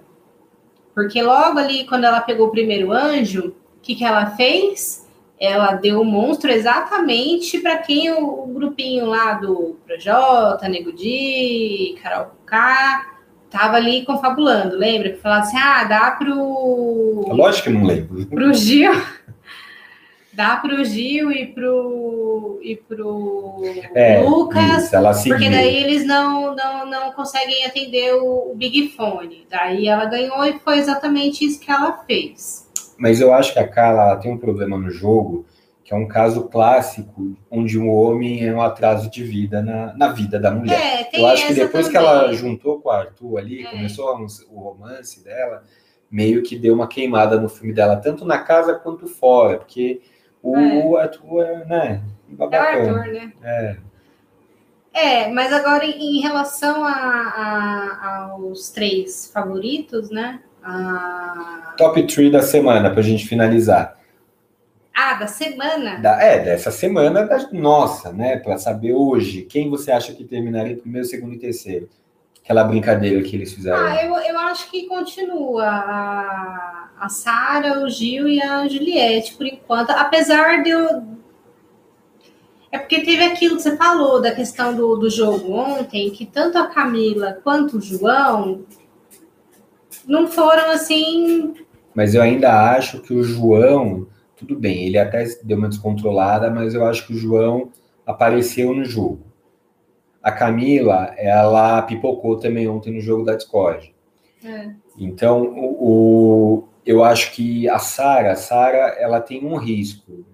Porque 0.93 1.21
logo 1.21 1.59
ali, 1.59 1.85
quando 1.85 2.05
ela 2.05 2.19
pegou 2.19 2.47
o 2.47 2.51
primeiro 2.51 2.91
anjo, 2.91 3.55
o 3.77 3.79
que, 3.79 3.93
que 3.93 4.03
ela 4.03 4.31
fez? 4.31 5.06
Ela 5.39 5.73
deu 5.73 6.01
o 6.01 6.05
monstro 6.05 6.51
exatamente 6.51 7.59
para 7.59 7.77
quem 7.77 8.11
o, 8.11 8.43
o, 8.43 8.47
grupinho 8.47 9.05
lá 9.05 9.33
do 9.33 9.77
Projota, 9.85 10.67
Nego 10.67 10.91
Di, 10.91 11.95
Carol 12.01 12.31
K 12.45 13.13
tava 13.49 13.77
ali 13.77 14.03
confabulando, 14.05 14.75
lembra? 14.75 15.11
Que 15.11 15.17
falava 15.17 15.41
assim, 15.41 15.57
ah, 15.57 15.83
dá 15.85 16.11
pro... 16.11 17.25
Lógico 17.29 17.69
que 17.69 17.73
não 17.73 17.85
lembro. 17.85 18.25
Pro 18.25 18.53
Gil... 18.53 18.91
dá 20.33 20.57
pro 20.57 20.85
Gil 20.85 21.31
e 21.31 21.47
pro, 21.47 22.59
e 22.61 22.75
pro 22.75 23.59
É, 23.95 24.21
Lucas, 24.21 24.93
isso, 24.93 25.29
porque 25.29 25.49
daí 25.49 25.75
eles 25.75 26.05
não, 26.05 26.55
não, 26.55 26.85
não 26.85 27.11
conseguem 27.13 27.65
atender 27.65 28.13
o, 28.13 28.51
o 28.51 28.55
Big 28.55 28.89
Fone. 28.89 29.47
Daí 29.49 29.87
ela 29.87 30.05
ganhou 30.05 30.45
e 30.45 30.59
foi 30.59 30.77
exatamente 30.77 31.43
isso 31.43 31.59
que 31.59 31.71
ela 31.71 32.03
fez. 32.05 32.67
Mas 32.97 33.21
eu 33.21 33.33
acho 33.33 33.53
que 33.53 33.59
a 33.59 33.67
Carla 33.67 34.15
tem 34.17 34.31
um 34.31 34.37
problema 34.37 34.77
no 34.77 34.89
jogo, 34.89 35.45
que 35.83 35.93
é 35.93 35.97
um 35.97 36.07
caso 36.07 36.43
clássico, 36.49 37.35
onde 37.49 37.79
um 37.79 37.89
homem 37.89 38.45
é 38.45 38.53
um 38.53 38.61
atraso 38.61 39.09
de 39.09 39.23
vida 39.23 39.61
na, 39.61 39.93
na 39.95 40.07
vida 40.09 40.39
da 40.39 40.51
mulher. 40.51 40.79
É, 40.79 41.03
tem 41.05 41.21
eu 41.21 41.27
acho 41.27 41.47
que 41.47 41.53
depois 41.53 41.87
que 41.87 41.93
também. 41.93 42.09
ela 42.09 42.33
juntou 42.33 42.81
com 42.81 42.89
o 42.89 42.91
Arthur 42.91 43.37
ali, 43.37 43.65
É. 43.65 43.69
começou 43.69 44.05
o 44.51 44.59
romance 44.59 45.23
dela, 45.23 45.63
meio 46.11 46.41
que 46.43 46.57
deu 46.57 46.73
uma 46.73 46.87
queimada 46.87 47.39
no 47.39 47.47
filme 47.47 47.73
dela, 47.73 47.95
tanto 47.97 48.25
na 48.25 48.39
casa 48.39 48.73
quanto 48.75 49.07
fora, 49.07 49.57
porque 49.59 50.01
o, 50.41 50.57
É. 50.97 51.01
Arthur 51.03 51.41
é, 51.43 51.65
né, 51.65 52.01
É 52.39 52.43
o. 52.43 52.53
Arthur, 52.55 53.13
né? 53.13 53.31
É. 53.43 53.77
É, 54.93 55.27
mas 55.31 55.53
agora 55.53 55.85
em, 55.85 56.17
em 56.17 56.21
relação 56.21 56.83
a, 56.83 56.91
a- 56.91 58.29
aos 58.31 58.71
três 58.71 59.29
favoritos, 59.31 60.09
né? 60.09 60.41
A... 60.67 61.73
Top 61.77 62.01
3 62.05 62.31
da 62.31 62.41
semana, 62.41 62.89
pra 62.89 63.01
gente 63.01 63.25
finalizar. 63.25 63.97
Ah, 64.93 65.13
da 65.13 65.27
semana. 65.27 65.99
Da, 65.99 66.21
é, 66.21 66.39
dessa 66.39 66.71
semana 66.71 67.23
da 67.23 67.47
nossa, 67.51 68.11
né? 68.11 68.37
Pra 68.37 68.57
saber 68.57 68.93
hoje, 68.93 69.43
quem 69.43 69.69
você 69.69 69.91
acha 69.91 70.11
que 70.11 70.23
terminaria 70.23 70.75
primeiro, 70.75 71.07
segundo 71.07 71.35
e 71.35 71.39
terceiro? 71.39 71.87
Aquela 72.43 72.63
brincadeira 72.63 73.21
que 73.21 73.35
eles 73.35 73.53
fizeram. 73.53 73.77
Ah, 73.77 74.03
eu, 74.03 74.15
eu 74.15 74.39
acho 74.39 74.71
que 74.71 74.87
continua 74.87 75.65
a, 75.65 76.89
a 76.99 77.09
Sara, 77.09 77.83
o 77.83 77.89
Gil 77.89 78.27
e 78.27 78.41
a 78.41 78.67
Juliette, 78.67 79.35
por 79.35 79.45
enquanto. 79.45 79.91
Apesar 79.91 80.63
de 80.63 80.71
eu. 80.71 81.03
É 82.71 82.79
porque 82.79 83.01
teve 83.01 83.23
aquilo 83.23 83.55
que 83.55 83.61
você 83.61 83.77
falou 83.77 84.21
da 84.21 84.33
questão 84.33 84.75
do, 84.75 84.95
do 84.97 85.09
jogo 85.09 85.53
ontem, 85.53 86.09
que 86.09 86.25
tanto 86.25 86.57
a 86.57 86.67
Camila 86.67 87.39
quanto 87.43 87.77
o 87.77 87.81
João 87.81 88.65
não 90.07 90.27
foram 90.27 90.71
assim. 90.71 91.53
Mas 91.93 92.13
eu 92.15 92.21
ainda 92.21 92.71
acho 92.71 93.01
que 93.01 93.13
o 93.13 93.23
João, 93.23 94.07
tudo 94.35 94.55
bem, 94.55 94.85
ele 94.85 94.97
até 94.97 95.25
deu 95.43 95.57
uma 95.57 95.69
descontrolada, 95.69 96.49
mas 96.49 96.73
eu 96.73 96.85
acho 96.85 97.05
que 97.07 97.13
o 97.13 97.17
João 97.17 97.71
apareceu 98.05 98.73
no 98.73 98.85
jogo. 98.85 99.19
A 100.21 100.31
Camila, 100.31 101.13
ela 101.17 101.81
pipocou 101.83 102.37
também 102.37 102.67
ontem 102.67 102.93
no 102.93 103.01
jogo 103.01 103.23
da 103.23 103.35
Discord. 103.35 103.93
É. 104.43 104.71
Então, 104.97 105.43
o, 105.43 106.57
o- 106.59 106.67
eu 106.85 107.03
acho 107.03 107.33
que 107.33 107.67
a 107.69 107.79
Sara, 107.79 108.35
Sara, 108.35 108.95
ela 108.99 109.19
tem 109.19 109.45
um 109.45 109.55
risco. 109.57 110.25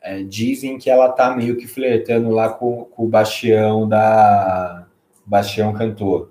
É, 0.00 0.22
dizem 0.22 0.78
que 0.78 0.90
ela 0.90 1.10
tá 1.10 1.34
meio 1.36 1.56
que 1.56 1.66
flertando 1.66 2.30
lá 2.30 2.48
com, 2.50 2.84
com 2.86 3.04
o 3.04 3.08
Bastião 3.08 3.88
da 3.88 4.86
Bastião 5.24 5.72
Cantor. 5.72 6.30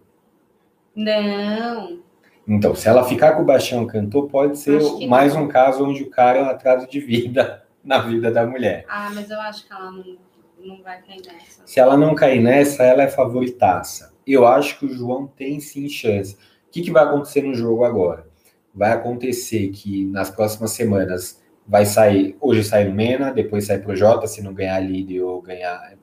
Não. 0.96 2.01
Então, 2.48 2.76
se 2.76 2.88
ela 2.88 3.04
ficar 3.04 3.34
com 3.34 3.44
o 3.44 3.46
Bastião 3.46 3.86
Cantor, 3.86 4.28
pode 4.28 4.58
ser 4.58 4.82
mais 5.08 5.36
não. 5.36 5.44
um 5.44 5.48
caso 5.48 5.86
onde 5.86 6.04
o 6.04 6.10
cara 6.10 6.40
é 6.40 6.44
um 6.44 6.50
atraso 6.50 6.90
de 6.90 7.00
vida 7.00 7.64
na 7.84 8.00
vida 8.00 8.32
da 8.32 8.46
mulher. 8.46 8.86
Ah, 8.90 9.10
mas 9.14 9.30
eu 9.30 9.40
acho 9.40 9.66
que 9.66 9.72
ela 9.74 9.92
não, 9.92 10.18
não 10.60 10.82
vai 10.82 11.02
cair 11.02 11.22
nessa. 11.26 11.62
Se 11.66 11.80
ela 11.80 11.96
não 11.96 12.16
cair 12.16 12.42
nessa, 12.42 12.84
ela 12.84 13.04
é 13.04 13.08
favoritaça. 13.08 14.14
Eu 14.26 14.46
acho 14.46 14.80
que 14.80 14.86
o 14.86 14.94
João 14.94 15.28
tem 15.28 15.60
sim 15.60 15.88
chance. 15.88 16.36
O 16.36 16.72
que, 16.72 16.82
que 16.82 16.92
vai 16.92 17.04
acontecer 17.04 17.42
no 17.42 17.54
jogo 17.54 17.84
agora? 17.84 18.28
Vai 18.74 18.92
acontecer 18.92 19.70
que 19.70 20.06
nas 20.06 20.30
próximas 20.30 20.72
semanas 20.72 21.42
vai 21.68 21.86
sair. 21.86 22.36
Hoje 22.40 22.64
sai 22.64 22.88
o 22.88 22.94
Mena, 22.94 23.32
depois 23.32 23.66
sai 23.66 23.80
pro 23.80 23.96
Jota, 23.96 24.28
se 24.28 24.42
não 24.42 24.54
ganhar 24.54 24.80
líder 24.80 25.22
ou 25.22 25.42
ganhar. 25.42 25.94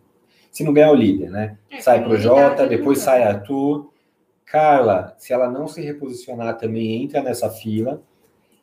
Se 0.50 0.64
não 0.64 0.72
ganhar 0.72 0.90
o 0.90 0.94
líder, 0.94 1.30
né? 1.30 1.56
É, 1.70 1.80
sai 1.80 2.02
pro 2.02 2.16
Jota, 2.16 2.66
depois 2.66 3.04
vai. 3.04 3.20
sai 3.20 3.22
Arthur. 3.28 3.90
Carla, 4.50 5.14
se 5.18 5.32
ela 5.32 5.50
não 5.50 5.68
se 5.68 5.80
reposicionar 5.80 6.56
também 6.56 7.02
entra 7.02 7.22
nessa 7.22 7.50
fila. 7.50 8.02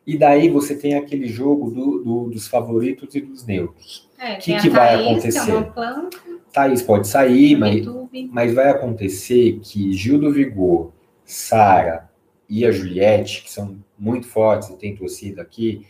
E 0.06 0.18
daí 0.18 0.50
você 0.50 0.76
tem 0.76 0.94
aquele 0.96 1.28
jogo 1.28 1.72
do- 1.72 2.04
do- 2.04 2.30
dos 2.30 2.48
favoritos 2.48 3.16
e 3.16 3.22
dos 3.22 3.46
neutros. 3.46 4.08
É, 4.20 4.36
que 4.36 4.56
que 4.58 4.70
vai 4.70 4.90
Thaís, 4.96 5.02
é 5.08 5.12
acontecer? 5.40 5.74
planta, 5.74 6.18
Thaís 6.54 6.82
pode 6.84 7.08
sair, 7.08 7.56
mas 7.58 7.78
YouTube. 7.78 8.30
mas 8.32 8.54
vai 8.54 8.70
acontecer 8.70 9.60
que 9.64 9.92
Gil 9.94 10.20
do 10.20 10.32
Vigor, 10.32 10.92
Sara 11.24 12.08
e 12.48 12.64
a 12.66 12.72
Juliette, 12.72 13.44
que 13.44 13.52
são 13.52 13.78
muito 13.98 14.28
fortes 14.28 14.70
e 14.70 14.78
tem 14.78 14.96
torcida 14.96 15.42
aqui, 15.42 15.86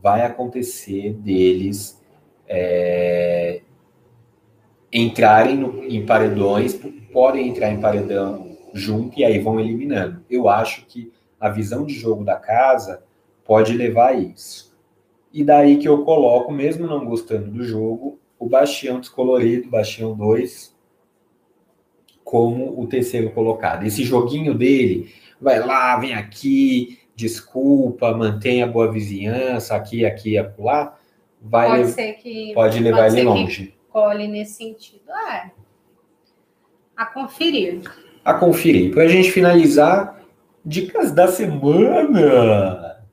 vai 0.00 0.22
acontecer 0.22 1.12
deles 1.14 2.00
é, 2.48 3.62
entrarem 4.92 5.56
no- 5.56 5.82
em 5.84 6.06
paredões, 6.06 6.78
podem 7.12 7.48
entrar 7.48 7.70
em 7.72 7.80
paredão 7.80 8.45
junto 8.76 9.18
e 9.18 9.24
aí 9.24 9.38
vão 9.38 9.58
eliminando. 9.60 10.24
Eu 10.30 10.48
acho 10.48 10.84
que 10.86 11.12
a 11.40 11.48
visão 11.48 11.84
de 11.84 11.94
jogo 11.94 12.24
da 12.24 12.36
casa 12.36 13.02
pode 13.44 13.72
levar 13.76 14.08
a 14.08 14.14
isso. 14.14 14.74
E 15.32 15.44
daí 15.44 15.76
que 15.78 15.88
eu 15.88 16.04
coloco, 16.04 16.52
mesmo 16.52 16.86
não 16.86 17.04
gostando 17.04 17.50
do 17.50 17.62
jogo, 17.64 18.18
o 18.38 18.48
Bastião 18.48 19.00
Descolorido, 19.00 19.68
Bastião 19.70 20.14
2, 20.14 20.74
como 22.24 22.80
o 22.80 22.86
terceiro 22.86 23.30
colocado. 23.30 23.84
Esse 23.84 24.02
joguinho 24.04 24.54
dele, 24.54 25.12
vai 25.40 25.58
lá, 25.64 25.96
vem 25.98 26.14
aqui, 26.14 26.98
desculpa, 27.14 28.12
mantenha 28.16 28.64
a 28.64 28.68
boa 28.68 28.90
vizinhança, 28.90 29.74
aqui, 29.76 30.04
aqui 30.04 30.36
acolá, 30.36 30.98
vai 31.40 31.68
Pode 31.68 31.82
lev- 31.82 31.94
ser 31.94 32.12
que 32.14 32.52
pode 32.54 32.78
levar 32.80 33.02
pode 33.04 33.16
ele 33.16 33.24
longe. 33.24 33.74
colhe 33.90 34.26
nesse 34.28 34.54
sentido. 34.54 35.10
É. 35.12 35.50
A 36.96 37.06
conferir. 37.06 37.82
A 38.26 38.34
conferir. 38.34 38.92
Para 38.92 39.04
a 39.04 39.08
gente 39.08 39.30
finalizar, 39.30 40.20
dicas 40.64 41.12
da 41.12 41.28
semana. 41.28 43.04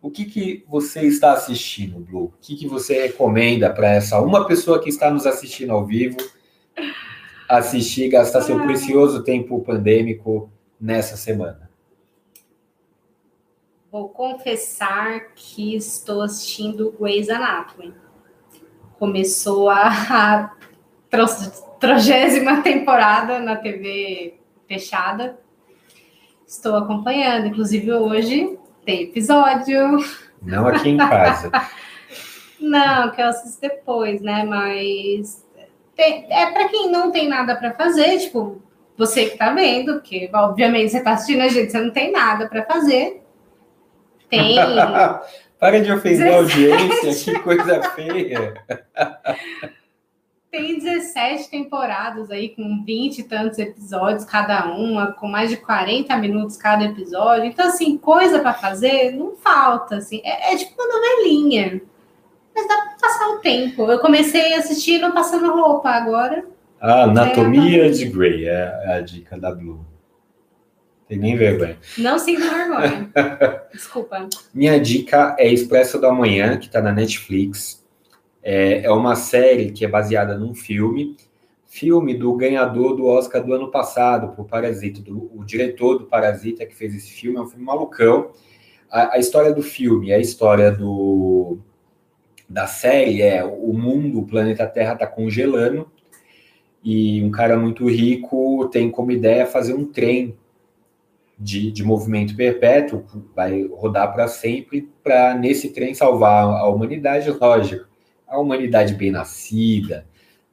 O 0.00 0.10
que, 0.10 0.24
que 0.24 0.64
você 0.68 1.02
está 1.02 1.32
assistindo, 1.32 1.98
Blue? 1.98 2.26
O 2.26 2.34
que, 2.40 2.54
que 2.54 2.68
você 2.68 3.02
recomenda 3.02 3.68
para 3.68 3.88
essa 3.88 4.20
uma 4.20 4.46
pessoa 4.46 4.80
que 4.80 4.88
está 4.88 5.10
nos 5.10 5.26
assistindo 5.26 5.72
ao 5.72 5.84
vivo 5.84 6.16
assistir, 7.48 8.08
gastar 8.08 8.42
seu 8.42 8.62
precioso 8.62 9.24
tempo 9.24 9.60
pandêmico 9.60 10.48
nessa 10.80 11.16
semana? 11.16 11.68
Vou 13.90 14.08
confessar 14.08 15.32
que 15.34 15.74
estou 15.74 16.22
assistindo 16.22 16.94
Grey's 16.98 17.28
Anatomy. 17.28 17.92
Começou 19.00 19.68
a, 19.68 19.88
a 19.88 20.56
trigésima 21.82 22.62
temporada 22.62 23.40
na 23.40 23.56
TV 23.56 24.34
fechada. 24.68 25.36
Estou 26.46 26.76
acompanhando. 26.76 27.48
Inclusive, 27.48 27.92
hoje 27.92 28.56
tem 28.86 29.02
episódio. 29.02 29.98
Não 30.40 30.68
aqui 30.68 30.90
em 30.90 30.96
casa. 30.96 31.50
Não, 32.60 33.10
que 33.10 33.20
eu 33.20 33.26
assisto 33.26 33.60
depois, 33.60 34.22
né? 34.22 34.44
Mas 34.44 35.44
tem- 35.96 36.24
é 36.30 36.46
para 36.52 36.68
quem 36.68 36.88
não 36.92 37.10
tem 37.10 37.28
nada 37.28 37.56
para 37.56 37.72
fazer, 37.74 38.20
tipo, 38.20 38.62
você 38.96 39.30
que 39.30 39.36
tá 39.36 39.52
vendo, 39.52 39.94
porque 39.94 40.30
obviamente 40.32 40.92
você 40.92 41.02
tá 41.02 41.14
assistindo 41.14 41.40
a 41.40 41.48
gente, 41.48 41.72
você 41.72 41.80
não 41.80 41.90
tem 41.90 42.12
nada 42.12 42.46
para 42.46 42.62
fazer. 42.64 43.20
Tem. 44.30 44.54
Para 45.58 45.80
de 45.80 45.92
ofender 45.92 46.32
a 46.32 46.36
audiência, 46.38 47.32
que 47.34 47.38
coisa 47.40 47.82
feia. 47.94 48.54
Tem 50.52 50.78
17 50.78 51.48
temporadas 51.48 52.30
aí, 52.30 52.50
com 52.50 52.84
20 52.84 53.20
e 53.20 53.22
tantos 53.22 53.58
episódios 53.58 54.22
cada 54.26 54.66
uma, 54.66 55.10
com 55.12 55.26
mais 55.26 55.48
de 55.48 55.56
40 55.56 56.14
minutos 56.18 56.58
cada 56.58 56.84
episódio. 56.84 57.46
Então, 57.46 57.68
assim, 57.68 57.96
coisa 57.96 58.38
para 58.38 58.52
fazer 58.52 59.12
não 59.12 59.34
falta. 59.34 59.96
Assim. 59.96 60.20
É, 60.22 60.52
é 60.52 60.56
tipo 60.58 60.74
uma 60.74 60.92
novelinha. 60.92 61.80
Mas 62.54 62.68
dá 62.68 62.76
pra 62.76 62.96
passar 63.00 63.28
o 63.30 63.38
tempo. 63.38 63.90
Eu 63.90 63.98
comecei 63.98 64.52
a 64.52 64.58
assistir 64.58 64.98
não 64.98 65.12
passando 65.12 65.50
roupa 65.50 65.88
agora. 65.88 66.44
A 66.78 67.04
anatomia 67.04 67.86
É, 67.86 67.88
de 67.88 68.04
Grey 68.04 68.44
é 68.44 68.94
a 68.94 69.00
dica 69.00 69.38
da 69.38 69.54
Blue. 69.54 69.86
Tem 71.08 71.16
nem 71.16 71.34
vergonha. 71.34 71.78
Não 71.96 72.18
sinto 72.18 72.42
vergonha. 72.42 73.10
Desculpa. 73.72 74.28
Minha 74.52 74.78
dica 74.78 75.34
é 75.38 75.50
Expresso 75.50 75.98
da 75.98 76.12
Manhã, 76.12 76.58
que 76.58 76.66
está 76.66 76.82
na 76.82 76.92
Netflix. 76.92 77.81
É, 78.42 78.84
é 78.84 78.90
uma 78.90 79.14
série 79.14 79.70
que 79.70 79.84
é 79.84 79.88
baseada 79.88 80.36
num 80.36 80.54
filme, 80.54 81.16
filme 81.66 82.14
do 82.14 82.34
ganhador 82.34 82.96
do 82.96 83.06
Oscar 83.06 83.44
do 83.44 83.52
ano 83.52 83.70
passado, 83.70 84.34
por 84.34 84.46
Parasita, 84.46 85.00
do, 85.00 85.30
o 85.34 85.44
diretor 85.44 85.98
do 85.98 86.06
Parasita 86.06 86.66
que 86.66 86.74
fez 86.74 86.94
esse 86.94 87.10
filme, 87.10 87.38
é 87.38 87.40
um 87.40 87.46
filme 87.46 87.64
malucão. 87.64 88.32
A, 88.90 89.14
a 89.14 89.18
história 89.18 89.52
do 89.52 89.62
filme, 89.62 90.12
a 90.12 90.18
história 90.18 90.70
do, 90.70 91.58
da 92.48 92.66
série 92.66 93.22
é 93.22 93.44
o 93.44 93.72
mundo, 93.72 94.20
o 94.20 94.26
planeta 94.26 94.66
Terra 94.66 94.94
está 94.94 95.06
congelando, 95.06 95.90
e 96.84 97.22
um 97.22 97.30
cara 97.30 97.56
muito 97.56 97.88
rico 97.88 98.68
tem 98.68 98.90
como 98.90 99.12
ideia 99.12 99.46
fazer 99.46 99.72
um 99.72 99.86
trem 99.86 100.36
de, 101.38 101.72
de 101.72 101.82
movimento 101.82 102.36
perpétuo, 102.36 103.04
vai 103.34 103.66
rodar 103.66 104.12
para 104.12 104.28
sempre, 104.28 104.90
para 105.02 105.34
nesse 105.34 105.70
trem 105.70 105.94
salvar 105.94 106.44
a 106.44 106.68
humanidade, 106.68 107.30
lógico. 107.30 107.91
A 108.32 108.38
humanidade 108.38 108.94
bem 108.94 109.10
nascida, 109.10 110.06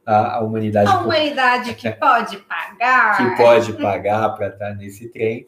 a, 0.05 0.37
a 0.37 0.39
humanidade. 0.41 0.89
A 0.89 0.99
humanidade 0.99 1.73
que 1.75 1.89
pode 1.91 2.37
pagar. 2.37 3.17
Que 3.17 3.41
pode 3.41 3.73
pagar 3.73 4.29
para 4.35 4.47
estar 4.49 4.75
nesse 4.75 5.07
trem. 5.07 5.47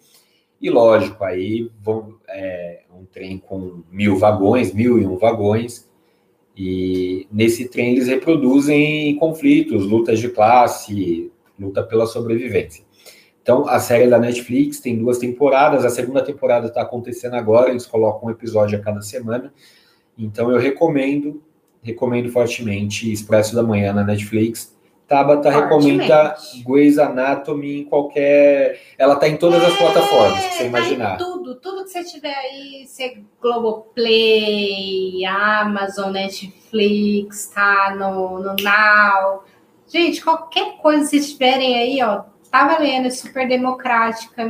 E 0.61 0.69
lógico, 0.69 1.23
aí 1.23 1.71
vão, 1.81 2.15
é 2.29 2.83
um 2.95 3.03
trem 3.03 3.39
com 3.39 3.83
mil 3.91 4.17
vagões, 4.17 4.71
mil 4.71 4.99
e 4.99 5.05
um 5.05 5.17
vagões, 5.17 5.89
e 6.55 7.27
nesse 7.31 7.67
trem 7.67 7.93
eles 7.93 8.07
reproduzem 8.07 9.15
conflitos, 9.17 9.85
lutas 9.85 10.19
de 10.19 10.29
classe, 10.29 11.31
luta 11.59 11.81
pela 11.81 12.05
sobrevivência. 12.05 12.85
Então, 13.41 13.67
a 13.67 13.79
série 13.79 14.07
da 14.07 14.19
Netflix 14.19 14.79
tem 14.79 14.97
duas 14.97 15.17
temporadas, 15.17 15.83
a 15.83 15.89
segunda 15.89 16.23
temporada 16.23 16.67
está 16.67 16.83
acontecendo 16.83 17.33
agora, 17.33 17.71
eles 17.71 17.87
colocam 17.87 18.29
um 18.29 18.31
episódio 18.31 18.77
a 18.77 18.81
cada 18.81 19.01
semana. 19.01 19.51
Então, 20.15 20.51
eu 20.51 20.59
recomendo, 20.59 21.41
recomendo 21.81 22.31
fortemente 22.31 23.11
Expresso 23.11 23.55
da 23.55 23.63
Manhã 23.63 23.93
na 23.93 24.03
Netflix. 24.03 24.75
Tabata 25.11 25.49
recomenda 25.49 26.37
Grey's 26.65 26.97
Anatomy 26.97 27.81
em 27.81 27.83
qualquer. 27.83 28.79
Ela 28.97 29.17
tá 29.17 29.27
em 29.27 29.35
todas 29.35 29.61
é, 29.61 29.65
as 29.65 29.75
plataformas 29.75 30.39
que 30.39 30.53
você 30.53 30.57
tá 30.59 30.63
imaginar. 30.63 31.17
tudo, 31.17 31.55
tudo 31.55 31.83
que 31.83 31.89
você 31.89 32.05
tiver 32.05 32.33
aí, 32.33 32.87
você 32.87 33.21
Globoplay, 33.41 35.25
Amazon, 35.25 36.13
Netflix, 36.13 37.47
tá 37.47 37.93
no, 37.93 38.39
no 38.39 38.55
Now. 38.63 39.43
Gente, 39.85 40.23
qualquer 40.23 40.77
coisa 40.77 41.03
que 41.03 41.09
vocês 41.09 41.33
tiverem 41.33 41.77
aí, 41.77 42.01
ó, 42.01 42.23
tá 42.49 42.65
valendo, 42.65 43.07
é 43.07 43.09
super 43.09 43.45
democrática. 43.45 44.49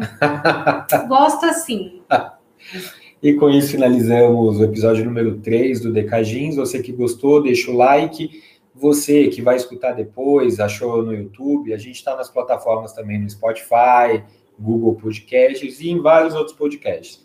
Gosto 1.10 1.48
assim. 1.48 2.04
E 3.22 3.34
com 3.34 3.50
isso 3.50 3.72
finalizamos 3.72 4.58
o 4.58 4.64
episódio 4.64 5.06
número 5.06 5.38
3 5.40 5.82
do 5.82 5.94
Decagins. 5.94 6.56
Você 6.56 6.82
que 6.82 6.92
gostou, 6.92 7.44
deixa 7.44 7.70
o 7.70 7.78
like. 7.78 8.42
Você 8.74 9.28
que 9.28 9.42
vai 9.44 9.56
escutar 9.58 9.92
depois, 9.92 10.60
achou 10.60 11.04
no 11.04 11.14
YouTube, 11.14 11.72
a 11.72 11.78
gente 11.78 11.98
está 11.98 12.16
nas 12.16 12.30
plataformas 12.30 12.94
também 12.94 13.20
no 13.20 13.30
Spotify, 13.30 14.24
Google 14.58 14.96
Podcasts 14.96 15.80
e 15.82 15.90
em 15.90 16.02
vários 16.02 16.34
outros 16.34 16.56
podcasts. 16.56 17.24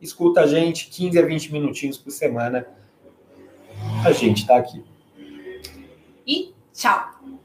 Escuta 0.00 0.40
a 0.40 0.46
gente 0.46 0.88
15 0.88 1.18
a 1.18 1.24
20 1.24 1.52
minutinhos 1.52 1.96
por 1.96 2.10
semana. 2.10 2.66
A 4.04 4.10
gente 4.10 4.38
está 4.38 4.56
aqui. 4.56 4.82
E 6.26 6.52
tchau! 6.74 7.35